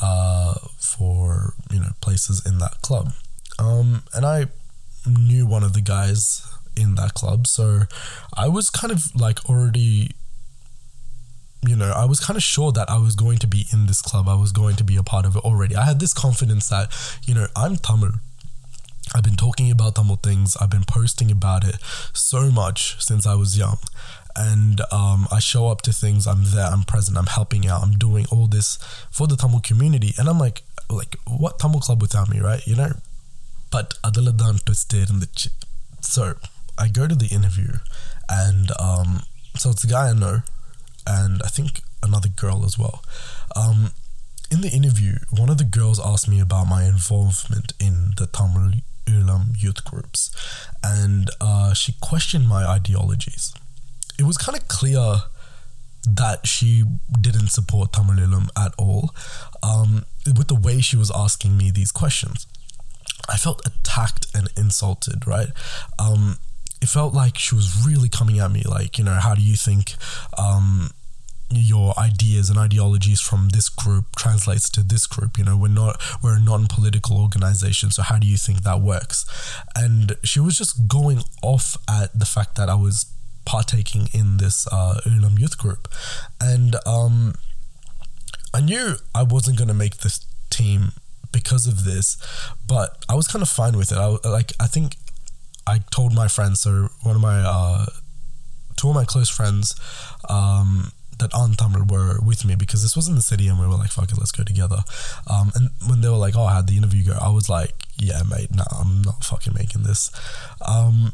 uh, 0.00 0.54
for 0.78 1.54
you 1.70 1.80
know 1.80 1.90
places 2.00 2.44
in 2.46 2.58
that 2.58 2.80
club, 2.82 3.12
um, 3.58 4.02
and 4.12 4.24
I 4.26 4.46
knew 5.06 5.46
one 5.46 5.62
of 5.62 5.72
the 5.72 5.80
guys 5.80 6.46
in 6.76 6.94
that 6.96 7.14
club, 7.14 7.46
so 7.46 7.82
I 8.36 8.48
was 8.48 8.70
kind 8.70 8.92
of 8.92 9.14
like 9.14 9.48
already. 9.48 10.10
You 11.66 11.76
know, 11.76 11.92
I 11.96 12.04
was 12.04 12.20
kind 12.20 12.36
of 12.36 12.42
sure 12.42 12.72
that 12.72 12.90
I 12.90 12.98
was 12.98 13.14
going 13.16 13.38
to 13.38 13.46
be 13.46 13.64
in 13.72 13.86
this 13.86 14.02
club. 14.02 14.28
I 14.28 14.34
was 14.34 14.52
going 14.52 14.76
to 14.76 14.84
be 14.84 14.98
a 14.98 15.02
part 15.02 15.24
of 15.24 15.34
it 15.34 15.44
already. 15.46 15.74
I 15.74 15.86
had 15.86 15.98
this 15.98 16.12
confidence 16.12 16.68
that, 16.68 16.92
you 17.26 17.32
know, 17.32 17.46
I'm 17.56 17.76
Tamil. 17.76 18.10
I've 19.14 19.22
been 19.22 19.36
talking 19.36 19.70
about 19.70 19.94
Tamil 19.94 20.16
things. 20.16 20.58
I've 20.60 20.68
been 20.68 20.84
posting 20.86 21.30
about 21.30 21.64
it 21.66 21.76
so 22.12 22.50
much 22.50 23.02
since 23.02 23.26
I 23.26 23.34
was 23.34 23.56
young 23.56 23.78
and 24.36 24.80
um, 24.92 25.26
I 25.30 25.38
show 25.38 25.68
up 25.68 25.82
to 25.82 25.92
things. 25.92 26.26
I'm 26.26 26.44
there. 26.44 26.66
I'm 26.66 26.82
present. 26.82 27.16
I'm 27.16 27.26
helping 27.26 27.66
out. 27.66 27.82
I'm 27.82 27.92
doing 27.92 28.26
all 28.30 28.46
this 28.46 28.78
for 29.10 29.26
the 29.26 29.36
Tamil 29.36 29.60
community, 29.60 30.12
and 30.18 30.28
I'm 30.28 30.38
like, 30.38 30.62
like 30.90 31.16
what 31.26 31.58
Tamil 31.58 31.80
club 31.80 32.02
without 32.02 32.28
me, 32.28 32.40
right? 32.40 32.64
You 32.66 32.76
know. 32.76 32.92
But 33.70 33.94
Adaladan 34.04 34.64
twisted 34.64 35.10
in 35.10 35.20
the 35.20 35.26
ch- 35.26 35.48
so 36.00 36.34
I 36.78 36.88
go 36.88 37.06
to 37.06 37.14
the 37.14 37.26
interview, 37.26 37.74
and 38.28 38.70
um, 38.80 39.22
so 39.56 39.70
it's 39.70 39.84
a 39.84 39.88
guy 39.88 40.10
I 40.10 40.12
know, 40.12 40.42
and 41.06 41.42
I 41.42 41.48
think 41.48 41.82
another 42.02 42.28
girl 42.28 42.64
as 42.64 42.78
well. 42.78 43.02
Um, 43.56 43.92
in 44.50 44.60
the 44.60 44.68
interview, 44.70 45.14
one 45.30 45.48
of 45.48 45.58
the 45.58 45.64
girls 45.64 45.98
asked 46.04 46.28
me 46.28 46.40
about 46.40 46.66
my 46.66 46.84
involvement 46.84 47.72
in 47.80 48.12
the 48.16 48.26
Tamil 48.26 48.74
Eelam 49.06 49.60
youth 49.60 49.84
groups, 49.84 50.30
and 50.82 51.30
uh, 51.40 51.72
she 51.72 51.94
questioned 52.00 52.48
my 52.48 52.64
ideologies 52.64 53.54
it 54.18 54.24
was 54.24 54.36
kind 54.36 54.56
of 54.56 54.68
clear 54.68 55.16
that 56.06 56.46
she 56.46 56.84
didn't 57.20 57.48
support 57.48 57.92
Tamil 57.92 58.42
at 58.56 58.74
all 58.78 59.14
um, 59.62 60.04
with 60.26 60.48
the 60.48 60.54
way 60.54 60.80
she 60.80 60.96
was 60.96 61.10
asking 61.14 61.56
me 61.56 61.70
these 61.70 61.92
questions. 61.92 62.46
I 63.28 63.36
felt 63.36 63.66
attacked 63.66 64.26
and 64.34 64.48
insulted, 64.56 65.26
right? 65.26 65.48
Um, 65.98 66.36
it 66.82 66.88
felt 66.88 67.14
like 67.14 67.38
she 67.38 67.54
was 67.54 67.86
really 67.86 68.10
coming 68.10 68.38
at 68.38 68.50
me, 68.50 68.62
like, 68.66 68.98
you 68.98 69.04
know, 69.04 69.14
how 69.14 69.34
do 69.34 69.40
you 69.40 69.56
think 69.56 69.94
um, 70.36 70.90
your 71.50 71.98
ideas 71.98 72.50
and 72.50 72.58
ideologies 72.58 73.20
from 73.20 73.48
this 73.50 73.70
group 73.70 74.16
translates 74.16 74.68
to 74.70 74.82
this 74.82 75.06
group? 75.06 75.38
You 75.38 75.44
know, 75.44 75.56
we're 75.56 75.68
not, 75.68 75.98
we're 76.22 76.36
a 76.36 76.40
non 76.40 76.66
political 76.66 77.16
organization, 77.16 77.90
so 77.90 78.02
how 78.02 78.18
do 78.18 78.26
you 78.26 78.36
think 78.36 78.62
that 78.62 78.82
works? 78.82 79.24
And 79.74 80.16
she 80.22 80.40
was 80.40 80.58
just 80.58 80.86
going 80.86 81.22
off 81.42 81.78
at 81.88 82.18
the 82.18 82.26
fact 82.26 82.56
that 82.56 82.68
I 82.68 82.74
was 82.74 83.06
partaking 83.44 84.08
in 84.12 84.38
this 84.38 84.66
uh, 84.72 85.00
Eelam 85.06 85.38
youth 85.38 85.58
group, 85.58 85.88
and 86.40 86.76
um, 86.86 87.34
I 88.52 88.60
knew 88.60 88.96
I 89.14 89.22
wasn't 89.22 89.58
going 89.58 89.68
to 89.68 89.74
make 89.74 89.98
this 89.98 90.24
team 90.50 90.92
because 91.32 91.66
of 91.66 91.84
this, 91.84 92.16
but 92.66 93.04
I 93.08 93.14
was 93.14 93.26
kind 93.26 93.42
of 93.42 93.48
fine 93.48 93.76
with 93.76 93.92
it. 93.92 93.98
I 93.98 94.16
like 94.28 94.52
I 94.60 94.66
think 94.66 94.96
I 95.66 95.80
told 95.90 96.14
my 96.14 96.28
friends. 96.28 96.60
So 96.60 96.88
one 97.02 97.16
of 97.16 97.22
my 97.22 97.40
uh, 97.40 97.86
two 98.76 98.88
of 98.88 98.94
my 98.94 99.04
close 99.04 99.28
friends 99.28 99.74
um, 100.28 100.92
that 101.18 101.34
aren't 101.34 101.58
Tamil 101.58 101.84
were 101.88 102.18
with 102.20 102.44
me 102.44 102.54
because 102.54 102.82
this 102.82 102.96
was 102.96 103.08
in 103.08 103.14
the 103.14 103.22
city 103.22 103.48
and 103.48 103.58
we 103.58 103.66
were 103.66 103.74
like, 103.74 103.90
fuck 103.90 104.10
it, 104.10 104.18
let's 104.18 104.32
go 104.32 104.44
together. 104.44 104.78
Um, 105.26 105.52
and 105.54 105.70
when 105.88 106.00
they 106.00 106.08
were 106.08 106.16
like, 106.16 106.36
oh, 106.36 106.44
I 106.44 106.56
had 106.56 106.66
the 106.66 106.76
interview 106.76 107.04
go, 107.04 107.18
I 107.20 107.30
was 107.30 107.48
like, 107.48 107.72
yeah, 107.96 108.22
mate, 108.28 108.50
no, 108.50 108.64
nah, 108.70 108.80
I'm 108.80 109.02
not 109.02 109.24
fucking 109.24 109.54
making 109.54 109.82
this. 109.82 110.10
Um, 110.66 111.12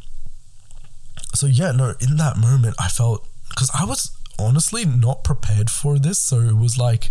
so 1.35 1.47
yeah, 1.47 1.73
no, 1.73 1.95
in 2.01 2.17
that 2.17 2.37
moment, 2.37 2.77
I 2.79 2.89
felt 2.89 3.27
because 3.49 3.71
I 3.75 3.85
was 3.85 4.11
honestly 4.41 4.85
not 4.85 5.23
prepared 5.23 5.71
for 5.71 5.99
this. 5.99 6.19
So 6.19 6.41
it 6.41 6.57
was 6.57 6.79
like, 6.79 7.11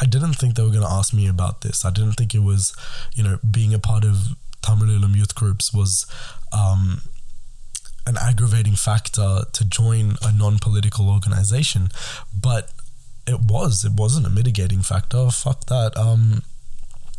I 0.00 0.06
didn't 0.06 0.34
think 0.34 0.54
they 0.54 0.62
were 0.62 0.70
going 0.70 0.82
to 0.82 0.90
ask 0.90 1.12
me 1.12 1.26
about 1.26 1.62
this. 1.62 1.84
I 1.84 1.90
didn't 1.90 2.12
think 2.12 2.34
it 2.34 2.42
was, 2.42 2.74
you 3.14 3.24
know, 3.24 3.38
being 3.48 3.74
a 3.74 3.78
part 3.78 4.04
of 4.04 4.36
Tamil 4.62 4.88
youth 4.88 5.34
groups 5.34 5.72
was 5.72 6.06
um, 6.52 7.02
an 8.06 8.16
aggravating 8.20 8.76
factor 8.76 9.42
to 9.52 9.64
join 9.64 10.16
a 10.22 10.32
non 10.32 10.58
political 10.58 11.10
organization. 11.10 11.88
But 12.38 12.70
it 13.26 13.40
was, 13.40 13.84
it 13.84 13.92
wasn't 13.92 14.26
a 14.26 14.30
mitigating 14.30 14.82
factor. 14.82 15.30
Fuck 15.30 15.66
that. 15.66 15.96
Um, 15.96 16.42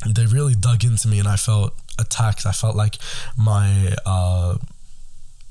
they 0.07 0.25
really 0.25 0.55
dug 0.55 0.85
into 0.85 1.07
me 1.07 1.19
and 1.19 1.27
I 1.27 1.35
felt 1.35 1.73
attacked. 1.99 2.45
I 2.45 2.53
felt 2.53 2.75
like 2.75 2.97
my, 3.37 3.93
uh, 4.05 4.57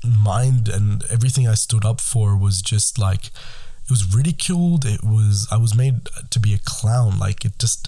mind 0.03 0.67
and 0.69 1.03
everything 1.09 1.47
I 1.47 1.55
stood 1.55 1.85
up 1.85 2.01
for 2.01 2.37
was 2.37 2.61
just 2.61 2.97
like 2.97 3.25
it 3.25 3.89
was 3.89 4.13
ridiculed. 4.13 4.85
It 4.85 5.03
was 5.03 5.47
I 5.51 5.57
was 5.57 5.75
made 5.75 6.07
to 6.29 6.39
be 6.39 6.53
a 6.53 6.59
clown. 6.63 7.17
Like 7.17 7.45
it 7.45 7.57
just 7.59 7.87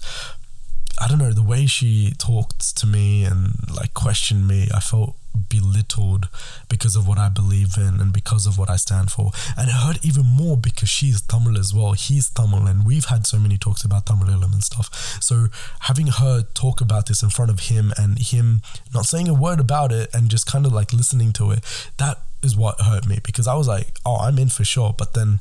I 1.00 1.08
don't 1.08 1.18
know 1.18 1.32
the 1.32 1.44
way 1.44 1.66
she 1.66 2.14
talked 2.18 2.78
to 2.78 2.88
me 2.88 3.24
and 3.24 3.54
like 3.74 3.94
questioned 3.94 4.48
me. 4.48 4.70
I 4.74 4.80
felt 4.80 5.16
belittled 5.50 6.28
because 6.70 6.96
of 6.96 7.08
what 7.08 7.18
I 7.18 7.30
believe 7.30 7.78
in 7.78 8.00
and 8.00 8.12
because 8.12 8.46
of 8.46 8.58
what 8.58 8.70
I 8.70 8.76
stand 8.76 9.12
for. 9.12 9.32
And 9.58 9.70
it 9.70 9.74
hurt 9.74 10.06
even 10.06 10.26
more 10.26 10.58
because 10.58 10.90
she's 10.90 11.22
Tamil 11.22 11.58
as 11.58 11.74
well. 11.74 11.94
He's 11.94 12.30
Tamil, 12.30 12.68
and 12.68 12.86
we've 12.86 13.06
had 13.06 13.26
so 13.26 13.40
many 13.40 13.58
talks 13.58 13.84
about 13.84 14.06
Tamil 14.06 14.44
and 14.44 14.64
stuff. 14.64 14.94
So 15.22 15.48
having 15.82 16.08
her 16.08 16.44
talk 16.54 16.82
about 16.82 17.08
this 17.08 17.24
in 17.24 17.30
front 17.30 17.52
of 17.52 17.62
him 17.62 17.94
and 17.98 18.20
him 18.20 18.62
not 18.94 19.06
saying 19.06 19.28
a 19.28 19.34
word 19.34 19.60
about 19.60 19.92
it 19.92 20.14
and 20.14 20.30
just 20.30 20.46
kind 20.46 20.66
of 20.66 20.74
like 20.74 20.94
listening 20.94 21.34
to 21.34 21.52
it, 21.52 21.90
that 21.98 22.20
is 22.44 22.56
what 22.56 22.82
hurt 22.82 23.06
me 23.08 23.20
because 23.24 23.48
I 23.48 23.54
was 23.54 23.68
like, 23.68 24.00
oh, 24.06 24.18
I'm 24.18 24.38
in 24.38 24.50
for 24.50 24.64
sure. 24.64 24.94
But 24.98 25.14
then 25.14 25.40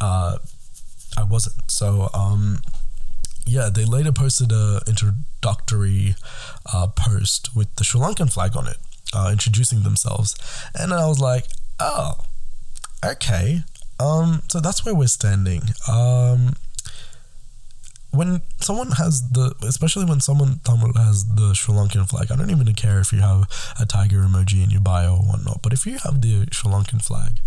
uh, 0.00 0.38
I 1.16 1.24
wasn't. 1.24 1.70
So, 1.70 2.10
um, 2.14 2.58
yeah, 3.46 3.68
they 3.72 3.84
later 3.84 4.12
posted 4.12 4.52
a 4.52 4.80
introductory 4.86 6.14
uh, 6.72 6.88
post 6.88 7.54
with 7.54 7.74
the 7.76 7.84
Sri 7.84 8.00
Lankan 8.00 8.32
flag 8.32 8.56
on 8.56 8.66
it 8.66 8.76
uh, 9.14 9.28
introducing 9.32 9.82
themselves, 9.82 10.36
and 10.74 10.92
I 10.92 11.06
was 11.06 11.20
like, 11.20 11.46
oh, 11.78 12.14
okay. 13.04 13.60
Um, 13.98 14.42
so 14.48 14.60
that's 14.60 14.84
where 14.84 14.94
we're 14.94 15.08
standing. 15.08 15.62
Um, 15.86 16.54
when 18.12 18.42
someone 18.58 18.92
has 18.92 19.30
the, 19.30 19.54
especially 19.66 20.04
when 20.04 20.20
someone 20.20 20.60
Tamil 20.64 20.92
has 20.94 21.24
the 21.26 21.54
Sri 21.54 21.74
Lankan 21.74 22.08
flag, 22.08 22.32
I 22.32 22.36
don't 22.36 22.50
even 22.50 22.72
care 22.74 22.98
if 23.00 23.12
you 23.12 23.20
have 23.20 23.44
a 23.78 23.86
tiger 23.86 24.22
emoji 24.22 24.64
in 24.64 24.70
your 24.70 24.80
bio 24.80 25.16
or 25.16 25.22
whatnot, 25.22 25.62
but 25.62 25.72
if 25.72 25.86
you 25.86 25.98
have 25.98 26.20
the 26.20 26.46
Sri 26.50 26.70
Lankan 26.70 27.02
flag, 27.02 27.40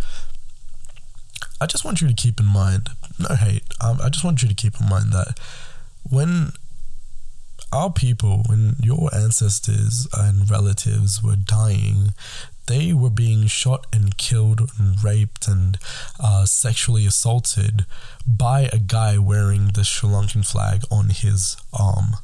I 1.60 1.66
just 1.66 1.84
want 1.84 2.02
you 2.02 2.08
to 2.08 2.14
keep 2.14 2.40
in 2.40 2.46
mind, 2.46 2.90
no 3.20 3.36
hate, 3.36 3.64
um, 3.82 4.00
I 4.02 4.10
just 4.10 4.24
want 4.24 4.42
you 4.42 4.48
to 4.48 4.56
keep 4.56 4.80
in 4.80 4.88
mind 4.88 5.12
that 5.12 5.40
when 6.10 6.54
our 7.72 7.92
people, 7.92 8.44
when 8.48 8.76
your 8.80 9.10
ancestors 9.14 10.08
and 10.16 10.50
relatives 10.50 11.24
were 11.24 11.36
dying, 11.36 12.14
they 12.68 12.94
were 12.94 13.10
being 13.10 13.48
shot 13.48 13.88
and 13.92 14.18
killed 14.18 14.70
and 14.78 15.04
raped 15.04 15.48
and 15.48 15.78
uh, 16.20 16.46
sexually 16.46 17.06
assaulted 17.06 17.86
by 18.28 18.70
a 18.72 18.78
guy 18.78 19.18
wearing 19.18 19.70
the 19.74 19.84
Sri 19.84 20.10
Lankan 20.10 20.48
flag 20.48 20.84
on 20.92 21.10
his 21.10 21.58
arm. 21.74 22.18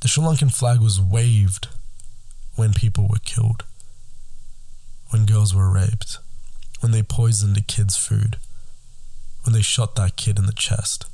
The 0.00 0.08
Sri 0.08 0.22
Lankan 0.22 0.54
flag 0.54 0.80
was 0.80 1.00
waved 1.00 1.68
when 2.54 2.74
people 2.74 3.08
were 3.08 3.24
killed, 3.24 3.64
when 5.10 5.26
girls 5.26 5.54
were 5.54 5.70
raped, 5.70 6.18
when 6.80 6.92
they 6.92 7.02
poisoned 7.02 7.56
a 7.56 7.62
kid's 7.62 7.96
food, 7.96 8.36
when 9.44 9.54
they 9.54 9.62
shot 9.62 9.96
that 9.96 10.16
kid 10.16 10.38
in 10.38 10.46
the 10.46 10.52
chest 10.52 11.06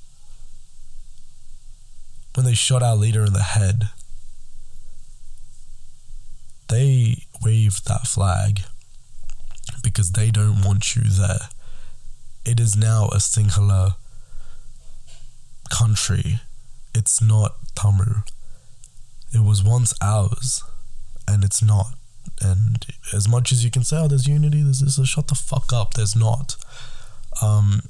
when 2.39 2.45
they 2.45 2.55
shot 2.55 2.85
our 2.85 2.95
leader 2.95 3.25
in 3.25 3.33
the 3.33 3.43
head, 3.43 3.89
they 6.69 7.25
waved 7.43 7.89
that 7.89 8.07
flag 8.07 8.61
because 9.83 10.13
they 10.13 10.31
don't 10.31 10.63
want 10.63 10.95
you 10.95 11.03
there. 11.03 11.49
It 12.45 12.61
is 12.61 12.77
now 12.77 13.09
a 13.09 13.19
singular 13.19 13.95
country. 15.69 16.39
It's 16.95 17.21
not 17.21 17.57
Tamil. 17.75 18.23
It 19.35 19.43
was 19.43 19.65
once 19.65 19.93
ours, 20.01 20.63
and 21.27 21.43
it's 21.43 21.61
not. 21.61 21.89
And 22.41 22.87
as 23.13 23.29
much 23.29 23.51
as 23.51 23.65
you 23.65 23.71
can 23.73 23.83
say, 23.83 23.97
oh, 23.97 24.07
there's 24.07 24.29
unity, 24.29 24.63
there's 24.63 24.79
this, 24.79 25.09
shut 25.09 25.27
the 25.27 25.35
fuck 25.35 25.73
up, 25.73 25.95
there's 25.95 26.15
not. 26.15 26.55
Um, 27.43 27.83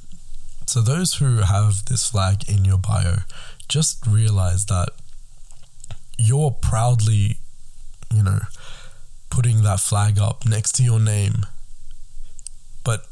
so 0.64 0.81
those 0.81 1.17
who 1.17 1.43
have 1.43 1.85
this 1.85 2.09
flag 2.09 2.49
in 2.49 2.64
your 2.64 2.78
bio, 2.78 3.19
just 3.68 4.06
realize 4.06 4.66
that 4.66 4.90
you're 6.18 6.50
proudly, 6.50 7.38
you 8.12 8.22
know, 8.22 8.40
putting 9.30 9.62
that 9.62 9.80
flag 9.80 10.18
up 10.18 10.44
next 10.46 10.72
to 10.76 10.82
your 10.82 11.00
name. 11.00 11.46
But 12.84 13.06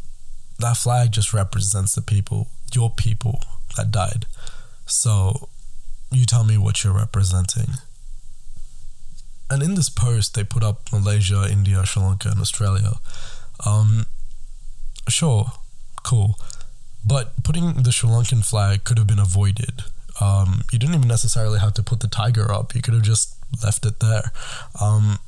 that 0.59 0.77
flag 0.77 1.13
just 1.13 1.33
represents 1.35 1.95
the 1.95 2.03
people, 2.03 2.49
your 2.75 2.91
people 2.91 3.41
that 3.77 3.91
died. 3.91 4.27
So 4.87 5.49
you 6.11 6.25
tell 6.25 6.45
me 6.45 6.57
what 6.59 6.83
you're 6.83 6.93
representing. 6.95 7.75
and 9.49 9.63
in 9.63 9.75
this 9.75 9.89
post, 9.89 10.35
they 10.35 10.43
put 10.43 10.65
up 10.65 10.93
Malaysia, 10.93 11.47
India, 11.51 11.85
Sri 11.87 12.03
Lanka, 12.03 12.31
and 12.31 12.41
Australia. 12.41 12.95
Um, 13.65 14.07
sure, 15.09 15.53
cool. 16.03 16.37
But 17.07 17.45
putting 17.45 17.83
the 17.85 17.93
Sri 17.93 18.09
Lankan 18.11 18.45
flag 18.45 18.83
could 18.85 18.99
have 18.99 19.07
been 19.07 19.21
avoided. 19.21 19.85
Um, 20.21 20.63
you 20.73 20.79
didn't 20.79 20.95
even 20.95 21.09
necessarily 21.09 21.59
have 21.59 21.75
to 21.75 21.83
put 21.83 22.01
the 22.01 22.09
tiger 22.09 22.51
up. 22.51 22.75
You 22.75 22.83
could 22.83 22.95
have 22.95 23.03
just 23.03 23.35
left 23.63 23.85
it 23.85 24.01
there. 24.01 24.33
Um, 24.81 25.19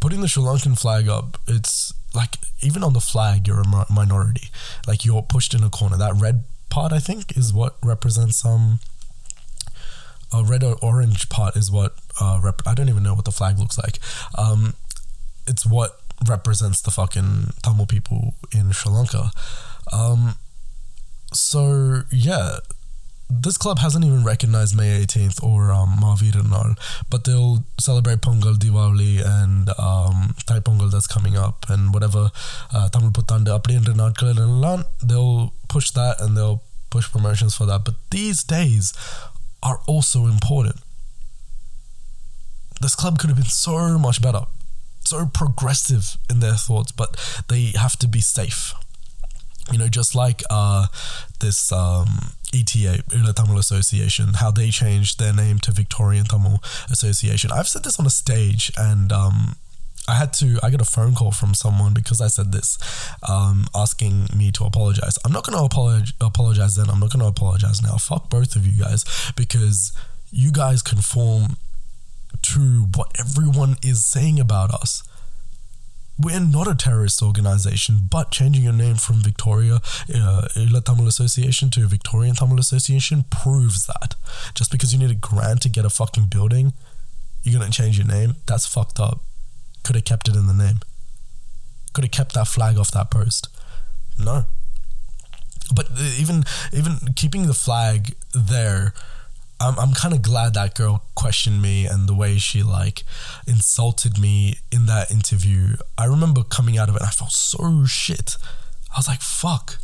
putting 0.00 0.20
the 0.20 0.28
Sri 0.28 0.42
Lankan 0.42 0.78
flag 0.78 1.08
up, 1.08 1.38
it's 1.46 1.92
like 2.14 2.36
even 2.62 2.82
on 2.82 2.92
the 2.92 3.00
flag, 3.00 3.46
you're 3.46 3.60
a 3.60 3.92
minority. 3.92 4.48
Like 4.86 5.04
you're 5.04 5.22
pushed 5.22 5.54
in 5.54 5.62
a 5.62 5.70
corner. 5.70 5.96
That 5.96 6.14
red 6.14 6.44
part, 6.70 6.92
I 6.92 6.98
think, 6.98 7.36
is 7.36 7.52
what 7.52 7.76
represents 7.82 8.44
um. 8.44 8.80
A 10.32 10.42
red 10.42 10.64
or 10.64 10.76
orange 10.82 11.28
part 11.28 11.54
is 11.54 11.70
what 11.70 11.94
uh, 12.20 12.40
rep- 12.42 12.62
I 12.66 12.74
don't 12.74 12.88
even 12.88 13.04
know 13.04 13.14
what 13.14 13.24
the 13.24 13.30
flag 13.30 13.56
looks 13.56 13.78
like. 13.78 14.00
Um, 14.36 14.74
it's 15.46 15.64
what 15.64 16.00
represents 16.26 16.80
the 16.80 16.90
fucking 16.90 17.52
Tamil 17.62 17.86
people 17.86 18.34
in 18.52 18.72
Sri 18.72 18.90
Lanka. 18.90 19.30
Um, 19.92 20.34
so 21.32 22.02
yeah, 22.10 22.56
this 23.30 23.56
club 23.56 23.78
hasn't 23.78 24.04
even 24.04 24.24
recognized 24.24 24.76
May 24.76 25.04
18th 25.04 25.42
or 25.42 25.72
um, 25.72 25.96
Mahavir 26.00 26.34
and 26.34 26.78
but 27.10 27.24
they'll 27.24 27.64
celebrate 27.78 28.20
Pongal, 28.20 28.54
Diwali, 28.54 29.24
and 29.24 29.68
um, 29.78 30.34
Thai 30.46 30.60
Pongal 30.60 30.90
that's 30.90 31.06
coming 31.06 31.36
up, 31.36 31.66
and 31.68 31.92
whatever 31.92 32.30
uh, 32.72 32.88
Tamil 32.90 33.10
Puttanda, 33.10 33.58
Appadiyendra 33.58 33.94
Natkal 33.94 34.38
and 34.38 35.08
they'll 35.08 35.52
push 35.68 35.90
that 35.92 36.20
and 36.20 36.36
they'll 36.36 36.62
push 36.90 37.10
promotions 37.10 37.54
for 37.54 37.66
that. 37.66 37.84
But 37.84 37.94
these 38.10 38.44
days 38.44 38.92
are 39.62 39.80
also 39.86 40.26
important. 40.26 40.76
This 42.80 42.94
club 42.94 43.18
could 43.18 43.30
have 43.30 43.36
been 43.36 43.46
so 43.46 43.98
much 43.98 44.20
better, 44.20 44.42
so 45.04 45.26
progressive 45.26 46.16
in 46.28 46.40
their 46.40 46.54
thoughts, 46.54 46.92
but 46.92 47.42
they 47.48 47.72
have 47.76 47.96
to 48.00 48.08
be 48.08 48.20
safe. 48.20 48.74
You 49.72 49.78
know, 49.78 49.88
just 49.88 50.14
like 50.14 50.42
uh, 50.50 50.86
this. 51.40 51.72
Um, 51.72 52.34
ETA, 52.54 53.02
Ila 53.14 53.32
Tamil 53.32 53.58
Association, 53.58 54.34
how 54.34 54.50
they 54.50 54.70
changed 54.70 55.18
their 55.18 55.32
name 55.32 55.58
to 55.60 55.72
Victorian 55.72 56.24
Tamil 56.24 56.62
Association. 56.90 57.50
I've 57.50 57.68
said 57.68 57.84
this 57.84 57.98
on 57.98 58.06
a 58.06 58.10
stage 58.10 58.70
and 58.78 59.12
um, 59.12 59.56
I 60.06 60.14
had 60.14 60.32
to, 60.34 60.58
I 60.62 60.70
got 60.70 60.80
a 60.80 60.84
phone 60.84 61.14
call 61.14 61.32
from 61.32 61.54
someone 61.54 61.94
because 61.94 62.20
I 62.20 62.28
said 62.28 62.52
this, 62.52 62.78
um, 63.28 63.66
asking 63.74 64.28
me 64.36 64.52
to 64.52 64.64
apologize. 64.64 65.18
I'm 65.24 65.32
not 65.32 65.46
going 65.46 65.56
to 65.58 65.64
apologize 66.20 66.76
then. 66.76 66.90
I'm 66.90 67.00
not 67.00 67.10
going 67.10 67.20
to 67.20 67.26
apologize 67.26 67.82
now. 67.82 67.96
Fuck 67.96 68.30
both 68.30 68.54
of 68.54 68.66
you 68.66 68.82
guys 68.82 69.04
because 69.36 69.92
you 70.30 70.52
guys 70.52 70.82
conform 70.82 71.56
to 72.42 72.86
what 72.94 73.08
everyone 73.18 73.76
is 73.82 74.04
saying 74.04 74.38
about 74.38 74.72
us 74.74 75.02
we're 76.18 76.40
not 76.40 76.68
a 76.68 76.74
terrorist 76.74 77.22
organization, 77.22 78.02
but 78.08 78.30
changing 78.30 78.62
your 78.62 78.72
name 78.72 78.96
from 78.96 79.16
Victoria 79.16 79.80
uh, 80.14 80.48
Tamil 80.84 81.08
Association 81.08 81.70
to 81.70 81.86
Victorian 81.86 82.34
Tamil 82.34 82.60
Association 82.60 83.24
proves 83.30 83.86
that. 83.86 84.14
Just 84.54 84.70
because 84.70 84.92
you 84.92 84.98
need 84.98 85.10
a 85.10 85.14
grant 85.14 85.62
to 85.62 85.68
get 85.68 85.84
a 85.84 85.90
fucking 85.90 86.26
building, 86.26 86.72
you're 87.42 87.58
gonna 87.58 87.70
change 87.70 87.98
your 87.98 88.06
name. 88.06 88.36
That's 88.46 88.66
fucked 88.66 89.00
up. 89.00 89.20
Could 89.82 89.96
have 89.96 90.04
kept 90.04 90.28
it 90.28 90.36
in 90.36 90.46
the 90.46 90.54
name. 90.54 90.80
Could 91.92 92.04
have 92.04 92.12
kept 92.12 92.34
that 92.34 92.48
flag 92.48 92.78
off 92.78 92.90
that 92.92 93.10
post. 93.10 93.48
No. 94.18 94.46
But 95.74 95.88
even 96.18 96.44
even 96.72 97.14
keeping 97.16 97.46
the 97.46 97.54
flag 97.54 98.14
there 98.32 98.94
I'm, 99.60 99.78
I'm 99.78 99.92
kind 99.92 100.14
of 100.14 100.22
glad 100.22 100.54
that 100.54 100.74
girl 100.74 101.04
questioned 101.14 101.62
me 101.62 101.86
and 101.86 102.08
the 102.08 102.14
way 102.14 102.38
she 102.38 102.62
like 102.62 103.04
insulted 103.46 104.18
me 104.18 104.56
in 104.72 104.86
that 104.86 105.10
interview. 105.10 105.76
I 105.96 106.06
remember 106.06 106.42
coming 106.42 106.76
out 106.76 106.88
of 106.88 106.96
it 106.96 107.00
and 107.00 107.08
I 107.08 107.12
felt 107.12 107.32
so 107.32 107.84
shit. 107.84 108.36
I 108.94 108.98
was 108.98 109.08
like, 109.08 109.20
fuck. 109.20 109.78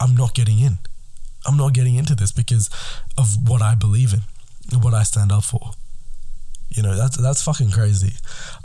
I'm 0.00 0.14
not 0.14 0.34
getting 0.34 0.58
in. 0.58 0.78
I'm 1.46 1.56
not 1.56 1.72
getting 1.72 1.96
into 1.96 2.14
this 2.14 2.32
because 2.32 2.70
of 3.18 3.48
what 3.48 3.62
I 3.62 3.74
believe 3.74 4.12
in, 4.12 4.80
what 4.80 4.94
I 4.94 5.02
stand 5.02 5.32
up 5.32 5.44
for. 5.44 5.72
You 6.70 6.82
know, 6.82 6.96
that's 6.96 7.16
that's 7.16 7.42
fucking 7.42 7.70
crazy. 7.70 8.14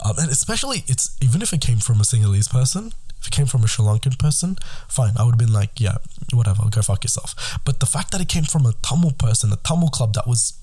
Um, 0.04 0.16
and 0.18 0.30
especially 0.30 0.84
it's 0.86 1.16
even 1.20 1.42
if 1.42 1.52
it 1.52 1.60
came 1.60 1.78
from 1.78 2.00
a 2.00 2.04
Sinhalese 2.04 2.50
person, 2.50 2.92
if 3.20 3.26
it 3.28 3.32
came 3.32 3.46
from 3.46 3.64
a 3.64 3.68
Sri 3.68 3.84
Lankan 3.84 4.18
person, 4.18 4.56
fine. 4.88 5.12
I 5.18 5.24
would 5.24 5.32
have 5.32 5.38
been 5.38 5.52
like, 5.52 5.80
yeah, 5.80 5.96
whatever, 6.32 6.62
go 6.70 6.82
fuck 6.82 7.04
yourself. 7.04 7.58
But 7.64 7.80
the 7.80 7.86
fact 7.86 8.12
that 8.12 8.20
it 8.20 8.28
came 8.28 8.44
from 8.44 8.66
a 8.66 8.74
Tamil 8.82 9.12
person, 9.12 9.52
a 9.52 9.56
Tamil 9.56 9.88
club 9.88 10.14
that 10.14 10.26
was 10.26 10.54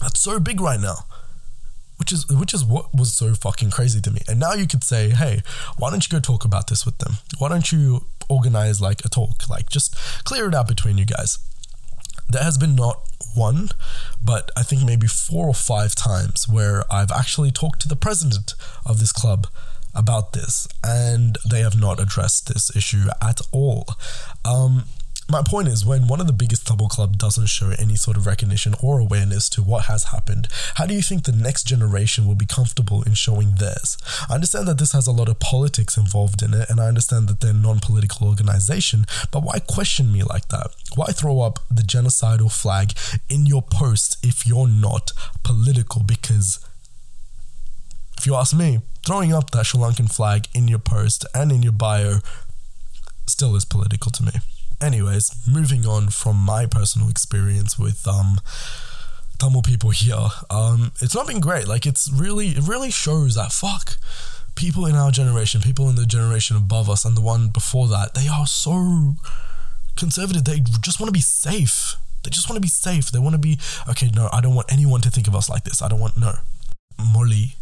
that's 0.00 0.20
so 0.20 0.38
big 0.38 0.60
right 0.60 0.80
now, 0.80 1.06
which 1.96 2.12
is 2.12 2.28
which 2.28 2.54
is 2.54 2.64
what 2.64 2.94
was 2.94 3.12
so 3.12 3.34
fucking 3.34 3.70
crazy 3.70 4.00
to 4.00 4.10
me. 4.10 4.20
And 4.28 4.38
now 4.38 4.52
you 4.54 4.66
could 4.66 4.84
say, 4.84 5.10
hey, 5.10 5.42
why 5.76 5.90
don't 5.90 6.06
you 6.06 6.16
go 6.16 6.20
talk 6.20 6.44
about 6.44 6.68
this 6.68 6.86
with 6.86 6.98
them? 6.98 7.14
Why 7.38 7.48
don't 7.48 7.72
you 7.72 8.06
organize 8.28 8.80
like 8.80 9.04
a 9.04 9.08
talk? 9.08 9.48
Like 9.48 9.68
just 9.68 9.96
clear 10.24 10.48
it 10.48 10.54
out 10.54 10.68
between 10.68 10.98
you 10.98 11.04
guys. 11.04 11.38
There 12.28 12.42
has 12.42 12.58
been 12.58 12.76
not 12.76 13.00
one, 13.34 13.70
but 14.22 14.50
I 14.56 14.62
think 14.62 14.84
maybe 14.84 15.06
four 15.06 15.46
or 15.46 15.54
five 15.54 15.94
times 15.94 16.48
where 16.48 16.84
I've 16.92 17.10
actually 17.10 17.50
talked 17.50 17.80
to 17.82 17.88
the 17.88 17.96
president 17.96 18.54
of 18.84 19.00
this 19.00 19.12
club 19.12 19.46
about 19.98 20.32
this, 20.32 20.68
and 20.82 21.36
they 21.48 21.60
have 21.60 21.78
not 21.78 22.00
addressed 22.00 22.48
this 22.48 22.74
issue 22.74 23.06
at 23.20 23.40
all. 23.52 23.84
Um, 24.44 24.84
my 25.30 25.42
point 25.42 25.68
is 25.68 25.84
when 25.84 26.06
one 26.06 26.22
of 26.22 26.26
the 26.26 26.32
biggest 26.32 26.66
double 26.66 26.88
club 26.88 27.18
doesn't 27.18 27.48
show 27.48 27.72
any 27.78 27.96
sort 27.96 28.16
of 28.16 28.26
recognition 28.26 28.74
or 28.82 28.98
awareness 28.98 29.50
to 29.50 29.62
what 29.62 29.84
has 29.84 30.04
happened, 30.04 30.48
how 30.76 30.86
do 30.86 30.94
you 30.94 31.02
think 31.02 31.24
the 31.24 31.32
next 31.32 31.64
generation 31.64 32.26
will 32.26 32.34
be 32.34 32.46
comfortable 32.46 33.02
in 33.02 33.12
showing 33.12 33.56
theirs? 33.56 33.98
I 34.30 34.36
understand 34.36 34.66
that 34.68 34.78
this 34.78 34.92
has 34.92 35.06
a 35.06 35.12
lot 35.12 35.28
of 35.28 35.38
politics 35.38 35.98
involved 35.98 36.40
in 36.42 36.54
it, 36.54 36.70
and 36.70 36.80
I 36.80 36.86
understand 36.86 37.28
that 37.28 37.40
they're 37.40 37.52
non-political 37.52 38.26
organization, 38.26 39.04
but 39.30 39.42
why 39.42 39.58
question 39.58 40.10
me 40.10 40.22
like 40.22 40.48
that? 40.48 40.68
Why 40.94 41.08
throw 41.08 41.42
up 41.42 41.58
the 41.70 41.82
genocidal 41.82 42.50
flag 42.50 42.92
in 43.28 43.44
your 43.44 43.60
post 43.60 44.16
if 44.22 44.46
you're 44.46 44.68
not 44.68 45.12
political? 45.42 46.02
Because 46.02 46.58
if 48.16 48.26
you 48.26 48.34
ask 48.34 48.56
me, 48.56 48.80
throwing 49.08 49.32
up 49.32 49.52
that 49.52 49.64
Sri 49.64 49.80
Lankan 49.80 50.12
flag 50.12 50.48
in 50.52 50.68
your 50.68 50.78
post 50.78 51.24
and 51.34 51.50
in 51.50 51.62
your 51.62 51.72
bio 51.72 52.18
still 53.26 53.56
is 53.56 53.64
political 53.64 54.12
to 54.12 54.22
me. 54.22 54.32
Anyways, 54.82 55.34
moving 55.48 55.86
on 55.86 56.08
from 56.10 56.36
my 56.36 56.66
personal 56.66 57.08
experience 57.08 57.78
with 57.78 58.06
um, 58.06 58.38
Tamil 59.38 59.62
people 59.62 59.88
here, 59.88 60.28
um, 60.50 60.92
it's 61.00 61.14
not 61.14 61.26
been 61.26 61.40
great. 61.40 61.66
Like 61.66 61.86
it's 61.86 62.12
really, 62.12 62.48
it 62.48 62.68
really 62.68 62.90
shows 62.90 63.34
that 63.36 63.50
fuck 63.50 63.96
people 64.56 64.84
in 64.84 64.94
our 64.94 65.10
generation, 65.10 65.62
people 65.62 65.88
in 65.88 65.96
the 65.96 66.04
generation 66.04 66.58
above 66.58 66.90
us, 66.90 67.06
and 67.06 67.16
the 67.16 67.22
one 67.22 67.48
before 67.48 67.88
that, 67.88 68.12
they 68.12 68.28
are 68.28 68.46
so 68.46 69.14
conservative. 69.96 70.44
They 70.44 70.60
just 70.82 71.00
want 71.00 71.08
to 71.08 71.14
be 71.14 71.22
safe. 71.22 71.94
They 72.24 72.28
just 72.30 72.50
want 72.50 72.58
to 72.58 72.60
be 72.60 72.68
safe. 72.68 73.10
They 73.10 73.18
want 73.18 73.32
to 73.32 73.38
be 73.38 73.58
okay. 73.88 74.10
No, 74.14 74.28
I 74.34 74.42
don't 74.42 74.54
want 74.54 74.70
anyone 74.70 75.00
to 75.00 75.10
think 75.10 75.28
of 75.28 75.34
us 75.34 75.48
like 75.48 75.64
this. 75.64 75.80
I 75.80 75.88
don't 75.88 76.00
want 76.00 76.18
no. 76.18 76.34
Molly, 76.98 77.54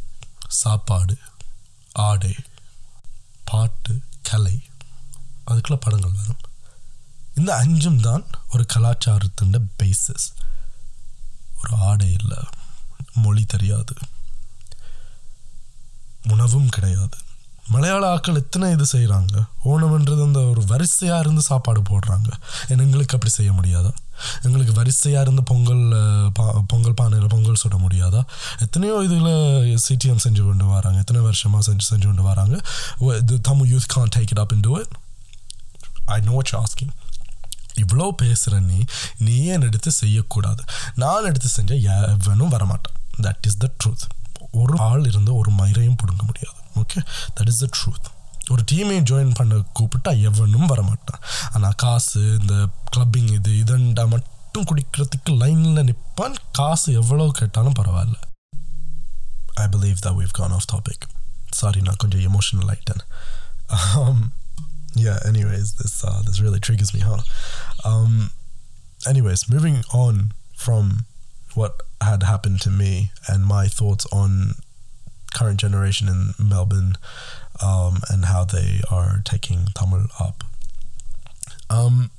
Sapad, 0.48 1.18
ஆடை 1.96 2.34
பாட்டு 3.44 4.00
கலை 4.22 4.62
அதுக்குள்ள 5.46 5.74
படங்கள் 5.74 6.12
வரும். 6.12 6.40
இந்த 7.34 7.56
அஞ்சும் 7.56 8.00
தான் 8.00 8.26
ஒரு 8.50 8.66
கலாச்சாரத்தின் 8.74 9.70
basis 9.82 10.26
ஒரு 11.60 11.76
ஆடை 11.76 12.12
இல்லை 12.12 12.38
மொழி 13.14 13.44
தெரியாது 13.44 13.94
உணவும் 16.28 16.68
கிடையாது. 16.68 17.18
மலையாள 17.74 18.02
ஆக்கள் 18.14 18.40
எத்தனை 18.40 18.66
இது 18.74 18.84
செய்கிறாங்க 18.92 19.36
ஓணம்ன்றது 19.70 20.22
அந்த 20.26 20.40
ஒரு 20.52 20.62
வரிசையாக 20.72 21.22
இருந்து 21.24 21.42
சாப்பாடு 21.42 21.80
போடுறாங்க. 21.80 22.28
எங்களுக்கு 22.74 23.14
அப்படி 23.16 23.32
செய்ய 23.36 23.50
முடியாதா? 23.52 23.90
எங்களுக்கு 24.42 24.72
வரிசையாக 24.72 25.24
இருந்து 25.26 25.42
பொங்கல் 25.50 25.84
பா 26.36 26.44
பொங்கல் 26.66 26.98
பானையில் 27.00 27.32
பொங்கல் 27.34 27.60
சுட 27.62 27.76
முடியாதா? 27.84 28.20
எத்தனையோ 28.58 28.94
இதில் 29.06 29.32
சிடிஎம் 29.86 30.22
செஞ்சு 30.26 30.42
கொண்டு 30.44 30.66
வராங்க. 30.74 30.98
எத்தனை 30.98 31.22
வருஷமாக 31.22 31.62
செஞ்சு 31.68 31.86
செஞ்சு 31.90 32.06
கொண்டு 32.10 32.22
வராங்க. 32.30 32.56
Tamil 33.48 33.72
youth 33.72 33.90
can 33.94 34.12
take 34.16 34.32
it 34.34 34.42
up 34.44 34.54
in 34.56 34.64
do 34.66 34.74
it 34.82 34.94
I 36.16 36.18
know 36.28 36.32
what 36.38 36.52
asking 36.62 36.92
இவ்வளோ 37.82 38.06
பேசுகிற 38.22 38.60
நீ 38.68 38.78
நீ 39.18 39.34
ஏன் 39.54 39.66
எடுத்து 39.70 39.90
செய்யக்கூடாது? 40.02 40.62
நான் 41.02 41.28
எடுத்து 41.30 41.48
செஞ்சால் 41.56 41.82
எவனும் 41.86 42.54
வரமாட்டேன். 42.54 42.96
தட் 43.22 43.50
இஸ் 43.50 43.58
த 43.64 43.68
ட்ரூத் 43.80 44.06
ஒரு 44.62 44.76
ஆள் 44.90 45.04
இருந்து 45.10 45.34
ஒரு 45.40 45.50
மயிரையும் 45.50 45.98
பிடுங்க 46.02 46.22
முடியாது. 46.30 46.60
Okay 46.81 46.99
that 47.37 47.51
is 47.53 47.61
the 47.63 47.69
truth 47.77 48.09
ஒரு 48.51 48.61
டீமையும் 48.71 49.07
ஜாயின் 49.11 49.37
பண்ண 49.39 49.55
கூப்பிட்டா 49.79 50.11
எவனும் 50.29 50.69
வரமாட்டான் 50.71 51.21
ஆனால் 51.53 51.77
காசு 51.83 52.21
இந்த 52.39 52.55
கிளப்பிங் 52.93 53.31
இது 53.37 53.51
இதண்டா 53.63 54.05
மட்டும் 54.15 54.67
குடிக்கிறதுக்கு 54.69 55.33
லைனில் 55.43 55.87
நிற்பான் 55.89 56.37
காசு 56.59 56.89
எவ்வளோ 57.01 57.27
கேட்டாலும் 57.39 57.77
பரவாயில்ல 57.79 58.19
I 59.63 59.67
believe 59.75 60.05
the 60.07 60.11
view 60.19 60.35
gone 60.39 60.55
off 60.59 60.69
topic 60.73 61.05
sorry 61.59 61.81
நான் 61.87 62.01
கொஞ்சம் 62.03 62.25
எமோஷனல் 62.29 62.71
ஆகிட்டேன் 62.75 63.03
yeah 64.95 65.17
anyways 65.25 65.67
this 65.75 65.93
uh, 66.03 66.21
this 66.23 66.37
really 66.43 66.59
triggers 66.59 66.89
me 66.93 67.01
huh 67.01 67.19
um 67.89 68.13
anyways 69.11 69.41
moving 69.49 69.77
on 69.95 70.15
from 70.55 70.85
what 71.59 71.73
had 72.01 72.23
happened 72.23 72.59
to 72.61 72.71
me 72.81 72.91
and 73.27 73.45
my 73.47 73.63
thoughts 73.69 74.05
on 74.13 74.31
current 75.36 75.60
generation 75.60 76.08
in 76.08 76.32
Melbourne 76.38 76.94
um, 77.62 77.98
and 78.08 78.24
how 78.24 78.44
they 78.44 78.80
are 78.90 79.20
taking 79.22 79.66
Tamil 79.74 80.06
up. 80.18 80.42
Um, 81.68 82.10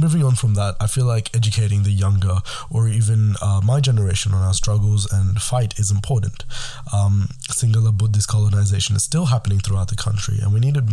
moving 0.00 0.24
on 0.24 0.34
from 0.34 0.54
that, 0.54 0.76
I 0.80 0.86
feel 0.86 1.04
like 1.04 1.34
educating 1.34 1.82
the 1.82 1.90
younger 1.90 2.36
or 2.70 2.88
even 2.88 3.36
uh, 3.42 3.60
my 3.62 3.80
generation 3.80 4.32
on 4.32 4.42
our 4.42 4.54
struggles 4.54 5.10
and 5.12 5.40
fight 5.40 5.78
is 5.78 5.90
important. 5.90 6.44
Um, 6.92 7.28
Sinhala 7.48 7.96
Buddhist 7.96 8.28
colonization 8.28 8.96
is 8.96 9.04
still 9.04 9.26
happening 9.26 9.58
throughout 9.58 9.88
the 9.88 9.96
country, 9.96 10.38
and 10.42 10.52
we 10.52 10.60
need 10.60 10.74
to 10.74 10.84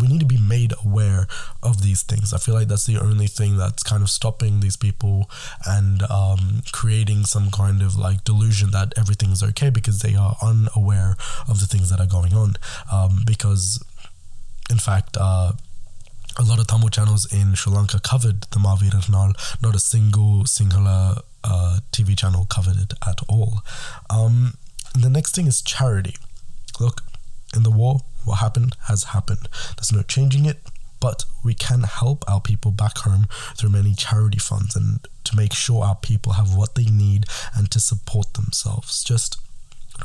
we 0.00 0.06
need 0.06 0.20
to 0.20 0.26
be 0.26 0.38
made 0.38 0.72
aware 0.84 1.26
of 1.62 1.82
these 1.82 2.02
things. 2.02 2.32
I 2.32 2.38
feel 2.38 2.54
like 2.54 2.68
that's 2.68 2.86
the 2.86 2.98
only 2.98 3.26
thing 3.26 3.56
that's 3.56 3.82
kind 3.82 4.02
of 4.02 4.10
stopping 4.10 4.60
these 4.60 4.76
people 4.76 5.30
and 5.66 6.02
um, 6.10 6.62
creating 6.72 7.24
some 7.24 7.50
kind 7.50 7.82
of 7.82 7.96
like 7.96 8.24
delusion 8.24 8.70
that 8.70 8.92
everything 8.96 9.30
is 9.30 9.42
okay 9.42 9.70
because 9.70 10.00
they 10.00 10.14
are 10.14 10.36
unaware 10.42 11.16
of 11.48 11.60
the 11.60 11.66
things 11.66 11.90
that 11.90 12.00
are 12.00 12.06
going 12.06 12.34
on. 12.34 12.54
Um, 12.92 13.22
because, 13.26 13.82
in 14.70 14.78
fact, 14.78 15.16
uh, 15.18 15.52
a 16.37 16.43
lot 16.43 16.59
of 16.59 16.67
Tamil 16.67 16.89
channels 16.89 17.31
in 17.31 17.53
Sri 17.55 17.71
Lanka 17.71 17.99
covered 17.99 18.41
the 18.51 18.59
Maveerar 18.59 19.07
Naal. 19.09 19.33
Not 19.61 19.75
a 19.75 19.79
single 19.79 20.43
Sinhala 20.45 21.21
uh, 21.43 21.79
TV 21.91 22.17
channel 22.17 22.45
covered 22.49 22.77
it 22.77 22.93
at 23.05 23.19
all. 23.29 23.61
Um, 24.09 24.55
the 24.95 25.09
next 25.09 25.35
thing 25.35 25.47
is 25.47 25.61
charity. 25.61 26.15
Look, 26.79 27.01
in 27.55 27.63
the 27.63 27.71
war, 27.71 27.99
what 28.25 28.35
happened 28.39 28.75
has 28.87 29.03
happened. 29.15 29.47
There's 29.75 29.91
no 29.91 30.01
changing 30.01 30.45
it, 30.45 30.59
but 30.99 31.25
we 31.43 31.53
can 31.53 31.83
help 31.83 32.23
our 32.27 32.41
people 32.41 32.71
back 32.71 32.97
home 32.99 33.27
through 33.57 33.69
many 33.69 33.93
charity 33.93 34.39
funds 34.39 34.75
and 34.75 35.07
to 35.25 35.35
make 35.35 35.53
sure 35.53 35.83
our 35.83 35.95
people 35.95 36.33
have 36.33 36.55
what 36.55 36.75
they 36.75 36.85
need 36.85 37.25
and 37.55 37.69
to 37.71 37.79
support 37.79 38.33
themselves. 38.33 39.03
Just 39.03 39.37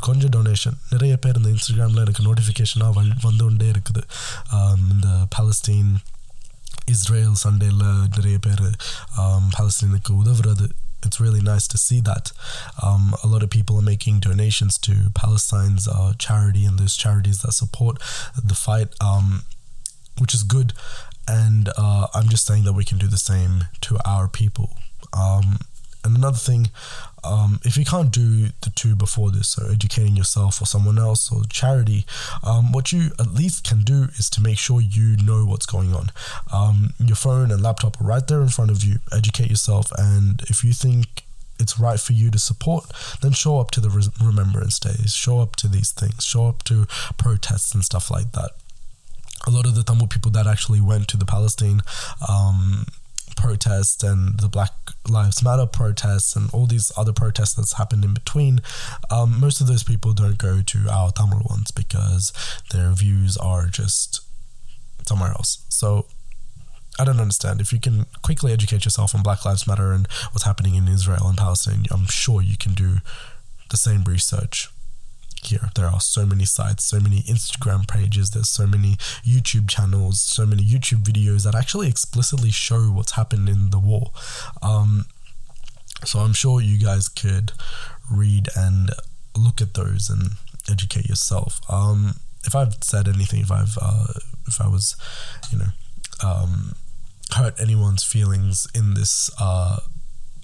கொஞ்சம் 0.07 0.33
donation 0.35 0.77
நிறைய 0.91 1.13
பேர் 1.23 1.39
இந்த 1.39 1.51
இன்ஸ்டாகிராமில் 1.53 2.03
எனக்கு 2.03 2.25
நோட்டிஃபிகேஷனாக 2.27 2.93
வந்து 2.99 3.45
கொண்டே 3.45 3.69
இருக்குது 3.75 4.03
இந்த 4.95 5.09
பாலஸ்தீன் 5.35 5.93
இஸ்ரேல் 6.95 7.35
சண்டேல 7.45 7.85
நிறைய 8.17 8.37
பேர் 8.47 8.67
பாலஸ்தீனுக்கு 9.57 10.13
உதவுறது 10.23 10.67
it's 11.07 11.21
really 11.25 11.41
nice 11.41 11.67
to 11.73 11.79
see 11.79 12.01
that 12.01 12.33
um, 12.83 13.15
a 13.23 13.29
lot 13.33 13.43
of 13.43 13.51
people 13.51 13.75
are 13.81 13.83
making 13.83 14.17
donations 14.21 14.77
to 14.87 14.95
Palestine's 15.15 15.87
uh, 15.87 16.13
charity 16.19 16.65
and 16.65 16.77
those 16.79 16.97
charities 16.97 17.39
that 17.43 17.53
support 17.53 17.97
the 18.45 18.55
fight, 18.55 18.89
um, 19.01 19.45
which 20.19 20.35
is 20.35 20.43
good. 20.43 20.73
And 21.27 21.69
uh, 21.77 22.05
I'm 22.15 22.29
just 22.29 22.47
saying 22.47 22.65
that 22.65 22.73
we 22.73 22.85
can 22.85 22.99
do 22.99 23.07
the 23.07 23.19
same 23.19 23.55
to 23.83 23.99
our 24.05 24.27
people. 24.41 24.69
Um, 25.13 25.59
and 26.05 26.17
another 26.17 26.39
thing, 26.39 26.71
um, 27.24 27.60
if 27.64 27.78
you 27.78 27.86
can't 27.86 28.12
do 28.12 28.48
the 28.62 28.72
two 28.76 28.96
before 28.96 29.32
this, 29.32 29.50
so 29.50 29.68
educating 29.72 30.16
yourself 30.16 30.62
or 30.62 30.66
someone 30.66 30.98
else 30.98 31.32
or 31.32 31.44
charity, 31.50 32.06
um, 32.44 32.72
what 32.72 32.92
you 32.92 33.12
at 33.20 33.34
least 33.34 33.64
can 33.68 33.82
do 33.82 34.08
is 34.18 34.30
to 34.32 34.42
make 34.42 34.58
sure 34.58 34.82
you 34.82 35.18
know 35.18 35.46
what's 35.46 35.66
going 35.66 35.94
on. 35.94 36.12
Um, 36.52 36.94
your 37.00 37.16
phone 37.16 37.52
and 37.52 37.62
laptop 37.62 38.00
are 38.02 38.06
right 38.06 38.28
there 38.28 38.42
in 38.42 38.50
front 38.50 38.72
of 38.72 38.84
you. 38.84 38.98
Educate 39.12 39.50
yourself, 39.50 39.92
and 39.98 40.42
if 40.50 40.64
you 40.64 40.74
think 40.74 41.24
it's 41.60 41.80
right 41.80 42.00
for 42.00 42.14
you 42.14 42.32
to 42.32 42.40
support, 42.40 42.92
then 43.22 43.32
show 43.32 43.60
up 43.60 43.72
to 43.72 43.80
the 43.80 43.90
Re- 43.90 44.04
Remembrance 44.22 44.80
Days, 44.80 45.14
show 45.16 45.40
up 45.40 45.56
to 45.58 45.68
these 45.68 45.92
things, 45.92 46.24
show 46.24 46.48
up 46.48 46.64
to 46.64 46.88
protests 47.18 47.74
and 47.74 47.84
stuff 47.84 48.12
like 48.12 48.32
that. 48.34 48.52
A 49.46 49.52
lot 49.52 49.66
of 49.66 49.76
the 49.76 49.84
Tamil 49.84 50.08
people 50.08 50.32
that 50.32 50.48
actually 50.48 50.82
went 50.82 51.08
to 51.10 51.18
the 51.18 51.26
Palestine 51.26 51.82
protests 53.36 54.04
and 54.04 54.40
the 54.40 54.48
Black 54.48 54.72
Lives 55.08 55.44
Matter 55.44 55.66
protests 55.66 56.36
and 56.36 56.50
all 56.54 56.66
these 56.66 56.92
other 56.98 57.14
protests 57.14 57.54
that's 57.54 57.74
happened 57.74 58.04
in 58.04 58.14
between, 58.14 58.62
um, 59.12 59.40
most 59.40 59.62
of 59.62 59.68
those 59.68 59.84
people 59.84 60.14
don't 60.14 60.38
go 60.38 60.62
to 60.62 60.90
our 60.90 61.12
Tamil 61.12 61.42
ones 61.50 61.72
because 61.72 62.32
their 62.72 62.92
views 62.92 63.38
are 63.38 63.68
just 63.68 64.22
somewhere 65.06 65.32
else. 65.32 65.66
So 65.70 66.08
I 67.00 67.06
don't 67.06 67.20
understand. 67.20 67.60
If 67.60 67.74
you 67.74 67.80
can 67.80 68.06
quickly 68.22 68.54
educate 68.54 68.86
yourself 68.86 69.16
on 69.16 69.24
Black 69.24 69.46
Lives 69.46 69.68
Matter 69.68 69.92
and 69.92 70.08
what's 70.32 70.46
happening 70.46 70.76
in 70.76 70.88
Israel 70.88 71.28
and 71.28 71.38
Palestine, 71.38 71.86
I'm 71.92 72.06
sure 72.06 72.42
you 72.42 72.58
can 72.58 72.74
do 72.74 72.98
the 73.70 73.78
same 73.78 74.04
research 74.04 74.70
here. 75.48 75.70
There 75.76 75.88
are 75.88 76.02
so 76.02 76.26
many 76.26 76.46
sites, 76.46 76.84
so 76.86 77.00
many 77.00 77.22
Instagram 77.24 77.88
pages, 77.88 78.32
there's 78.32 78.50
so 78.50 78.68
many 78.68 78.96
YouTube 79.26 79.70
channels, 79.70 80.22
so 80.22 80.46
many 80.46 80.64
YouTube 80.64 81.04
videos 81.04 81.44
that 81.44 81.56
actually 81.56 81.88
explicitly 81.88 82.52
show 82.52 82.82
what's 82.92 83.14
happened 83.14 83.50
in 83.50 83.70
the 83.70 83.80
war. 83.80 84.12
Um, 84.62 85.06
so 86.06 86.20
I'm 86.20 86.34
sure 86.34 86.62
you 86.62 86.78
guys 86.78 87.08
could 87.08 87.54
read 88.12 88.50
and 88.56 88.92
look 89.38 89.62
at 89.62 89.74
those 89.74 90.10
and 90.10 90.32
educate 90.70 91.08
yourself. 91.08 91.60
Um, 91.70 92.16
if 92.46 92.56
I've 92.56 92.76
said 92.82 93.08
anything, 93.08 93.42
if 93.42 93.52
I've 93.52 93.78
uh, 93.82 94.14
if 94.48 94.60
I 94.60 94.68
was, 94.68 94.96
you 95.52 95.60
know, 95.60 95.72
um, 96.24 96.74
hurt 97.32 97.60
anyone's 97.60 98.04
feelings 98.04 98.68
in 98.76 98.94
this 98.94 99.32
uh, 99.40 99.80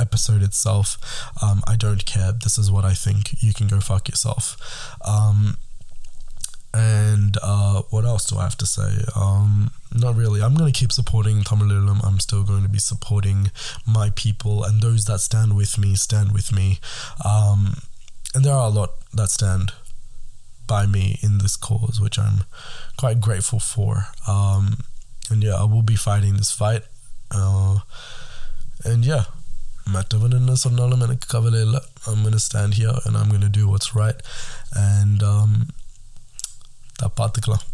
episode 0.09 0.41
itself, 0.41 0.97
um, 1.43 1.61
I 1.67 1.75
don't 1.75 2.03
care. 2.05 2.31
This 2.31 2.57
is 2.57 2.71
what 2.71 2.83
I 2.83 2.93
think. 2.93 3.41
You 3.43 3.53
can 3.53 3.67
go 3.67 3.79
fuck 3.79 4.09
yourself. 4.09 4.57
Um, 5.05 5.57
and 6.73 7.37
uh, 7.43 7.83
what 7.91 8.05
else 8.05 8.25
do 8.25 8.37
I 8.37 8.43
have 8.43 8.57
to 8.57 8.65
say? 8.65 9.03
Um, 9.15 9.71
not 9.93 10.15
really. 10.15 10.41
I'm 10.41 10.55
going 10.55 10.71
to 10.71 10.79
keep 10.79 10.91
supporting 10.91 11.43
Tamil 11.43 11.67
Eelam. 11.67 12.03
I'm 12.03 12.19
still 12.19 12.43
going 12.43 12.63
to 12.63 12.69
be 12.69 12.79
supporting 12.79 13.51
my 13.87 14.11
people 14.15 14.63
and 14.63 14.81
those 14.81 15.05
that 15.05 15.19
stand 15.19 15.55
with 15.55 15.77
me, 15.77 15.95
stand 15.95 16.31
with 16.31 16.51
me. 16.51 16.79
Um, 17.23 17.75
and 18.33 18.43
there 18.43 18.53
are 18.53 18.67
a 18.67 18.71
lot 18.71 18.91
that 19.13 19.29
stand 19.29 19.73
by 20.67 20.85
me 20.85 21.19
in 21.21 21.39
this 21.39 21.55
cause, 21.55 21.99
which 22.01 22.17
I'm 22.19 22.43
quite 22.97 23.19
grateful 23.21 23.59
for. 23.59 24.05
Um, 24.27 24.83
and 25.29 25.43
yeah, 25.43 25.55
I 25.55 25.63
will 25.63 25.81
be 25.81 25.95
fighting 25.95 26.35
this 26.37 26.51
fight. 26.51 26.83
Uh, 27.31 27.79
and 28.85 29.05
yeah, 29.05 29.23
மற்றவன் 29.88 30.36
என்ன 30.38 30.54
சொன்னாலும் 30.54 31.00
எனக்கு 31.00 31.26
கவலை 31.28 31.60
இல்லை 31.60 31.80
I'm 32.06 32.22
gonna 32.22 32.42
stand 32.48 32.72
here 32.74 32.94
and 33.04 33.16
I'm 33.16 33.30
gonna 33.34 33.52
do 33.60 33.64
what's 33.70 33.90
right 33.94 34.18
and 34.72 35.22
um, 35.22 35.52
பார்த்துக்கலாம் 37.20 37.64